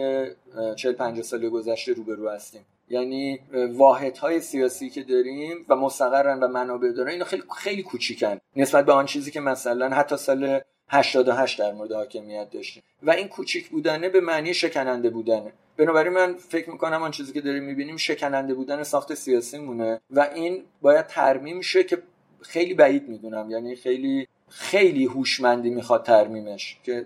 [0.75, 2.65] 40 50 سال گذشته روبرو هستیم.
[2.89, 3.39] یعنی
[3.73, 8.37] واحدهای سیاسی که داریم و مستقرن و منابع دارن اینا خیلی خیلی کوچیکن.
[8.55, 10.59] نسبت به آن چیزی که مثلا حتی سال
[10.89, 12.83] 88 در مورد حاکمیت داشتیم.
[13.03, 15.53] و این کوچیک بودنه به معنی شکننده بودنه.
[15.77, 20.29] بنابراین من فکر می‌کنم آن چیزی که داریم می‌بینیم شکننده بودن ساخت سیاسی مونه و
[20.35, 22.03] این باید ترمیم شه که
[22.41, 23.51] خیلی بعید می‌دونم.
[23.51, 27.05] یعنی خیلی خیلی هوشمندی می‌خواد ترمیمش که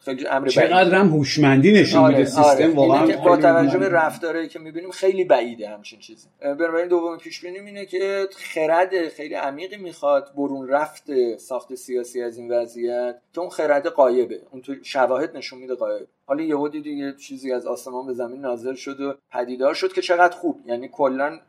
[0.00, 2.66] خیلی امر چقدر هم هوشمندی نشون میده آره، سیستم آره.
[2.66, 6.28] واقعا با توجه به رفتاری که می‌بینیم خیلی بعیده همچین چیزی.
[6.40, 12.38] بنابراین دوم پیش بینی اینه که خرد خیلی عمیقی می‌خواد برون رفت ساخت سیاسی از
[12.38, 14.40] این وضعیت که اون خرد قایبه.
[14.50, 16.06] اون تو شواهد نشون میده قایب.
[16.26, 20.36] حالا یهو دیگه چیزی از آسمان به زمین نازل شد و پدیدار شد که چقدر
[20.36, 20.60] خوب.
[20.66, 21.40] یعنی کلا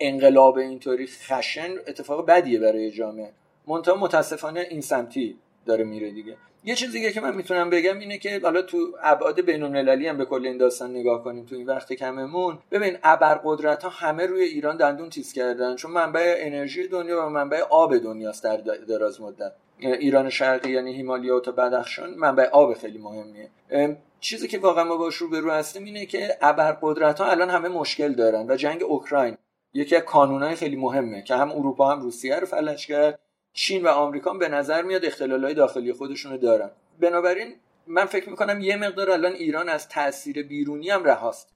[0.00, 3.32] انقلاب اینطوری خشن اتفاق بدیه برای جامعه.
[3.66, 6.36] منتها متاسفانه این سمتی داره میره دیگه.
[6.64, 10.24] یه چیز دیگه که من می‌تونم بگم اینه که حالا تو ابعاد بین‌المللی هم به
[10.24, 14.76] کل این داستان نگاه کنیم تو این وقت کممون ببین ابرقدرت ها همه روی ایران
[14.76, 18.56] دندون تیز کردن چون منبع انرژی دنیا و منبع آب دنیاست در
[18.88, 19.52] دراز مدت.
[19.78, 23.50] ایران شرقی یعنی هیمالیا تا بدخشان منبع آب خیلی مهمیه.
[24.20, 27.68] چیزی که واقعا ما باش رو به رو هستیم اینه که ابرقدرت ها الان همه
[27.68, 29.36] مشکل دارن و جنگ اوکراین
[29.74, 33.18] یکی از کانونهای خیلی مهمه که هم اروپا هم روسیه رو فلج کرد.
[33.58, 36.70] چین و آمریکا به نظر میاد اختلالهای داخلی خودشونو دارن.
[37.00, 37.54] بنابراین
[37.86, 41.48] من فکر می‌کنم یه مقدار الان ایران از تاثیر بیرونی هم رهاست.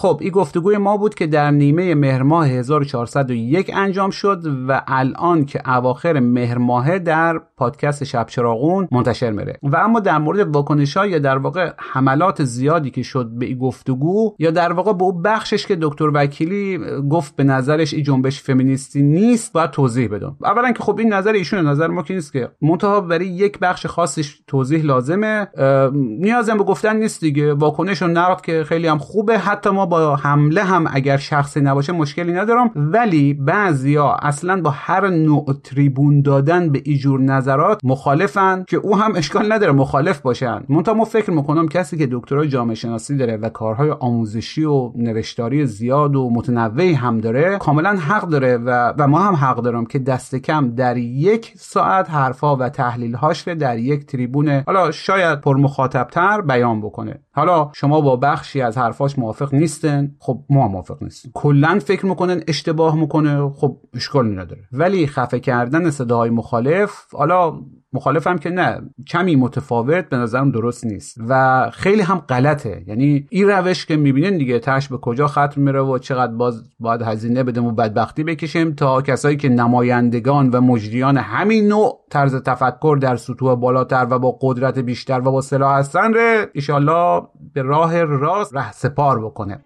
[0.00, 5.44] خب این گفتگوی ما بود که در نیمه مهر ماه 1401 انجام شد و الان
[5.44, 9.58] که اواخر مهر ماه در پادکست شب چراغون منتشر میره.
[9.62, 13.58] و اما در مورد واکنش ها یا در واقع حملات زیادی که شد به این
[13.58, 16.78] گفتگو یا در واقع به اون بخشش که دکتر وکیلی
[17.10, 20.36] گفت به نظرش این جنبش فمینیستی نیست باید توضیح بدم.
[20.44, 22.48] اولا که خب این نظر ایشون نظر ما که نیست که.
[22.62, 25.48] منتها برای یک بخش خاصش توضیح لازمه.
[25.94, 27.54] نیازم به گفتن نیست دیگه.
[27.54, 29.38] واکنش و نقد که خیلی هم خوبه.
[29.38, 32.70] حتی ما با حمله هم اگر شخصی نباشه مشکلی ندارم.
[32.76, 39.12] ولی بعضیا اصلا با هر نوع تریبون دادن به ایجور نظرات مخالفن که او هم
[39.16, 40.62] اشکال نداره مخالف باشن.
[40.68, 45.66] منتها ما فکر می‌کنم کسی که دکترای جامعه شناسی داره و کارهای آموزشی و نوشتاری
[45.66, 49.98] زیاد و متنوعی هم داره کاملا حق داره و, و ما هم حق دارم که
[49.98, 55.56] دست کم در یک ساعت حرفا و تحلیل هاش در یک تریبون حالا شاید پر
[55.56, 57.20] مخاطبتر بیان بکنه.
[57.38, 60.14] حالا شما با بخشی از حرفاش موافق نیستن.
[60.18, 61.30] خب ما موافق نیستیم.
[61.34, 63.50] کلا فکر می‌کنن اشتباه می‌کنه.
[63.50, 64.62] خب اشکالی نداره.
[64.72, 67.60] ولی خفه کردن صداهای مخالف حالا
[67.92, 71.18] مخالفم که نه کمی متفاوت به نظرم درست نیست.
[71.28, 72.82] و خیلی هم غلطه.
[72.86, 77.02] یعنی این روش که می‌بینین دیگه تش به کجا ختم میره و چقدر باز باید
[77.02, 82.98] هزینه بدیم و بدبختی بکشیم تا کسایی که نمایندگان و مجریان همین نوع طرز تفکر
[83.00, 87.22] در سطوح بالاتر و با قدرت بیشتر و با سلاح هستن ره ایشالله
[87.54, 89.60] به راه راست ره سپار بکنه.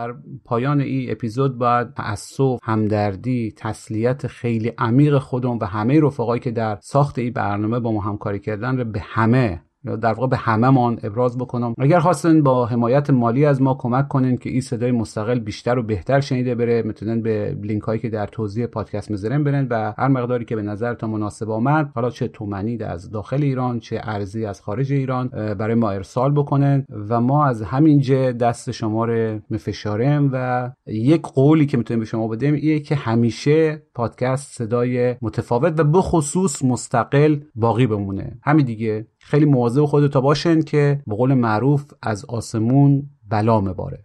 [0.00, 0.14] در
[0.44, 6.78] پایان این اپیزود باید تأسف، همدردی، تسلیت خیلی عمیق خودم و همه رفقایی که در
[6.82, 11.38] ساخت این برنامه با ما همکاری کردن رو به همه در واقع به همهمان ابراز
[11.38, 11.74] بکنم.
[11.78, 15.82] اگر خواستن با حمایت مالی از ما کمک کنین که این صدای مستقل بیشتر و
[15.82, 20.08] بهتر شنیده بره می‌تونن به لینک هایی که در توضیح پادکست می‌ذارم برن و هر
[20.08, 24.60] مقداری که به نظرتون مناسب آمد حالا چه تومنی از داخل ایران چه ارزی از
[24.60, 30.70] خارج ایران برای ما ارسال بکنن و ما از همینجا دست شما رو مفشارم و
[30.86, 36.64] یک قولی که می‌تونیم به شما بدیم اینه که همیشه پادکست صدای متفاوت و بخصوص
[36.64, 38.38] مستقل باقی بمونه.
[38.42, 39.06] همین دیگه.
[39.30, 44.04] خیلی مواظب خودتا باشن که به قول معروف از آسمون بلا مباره.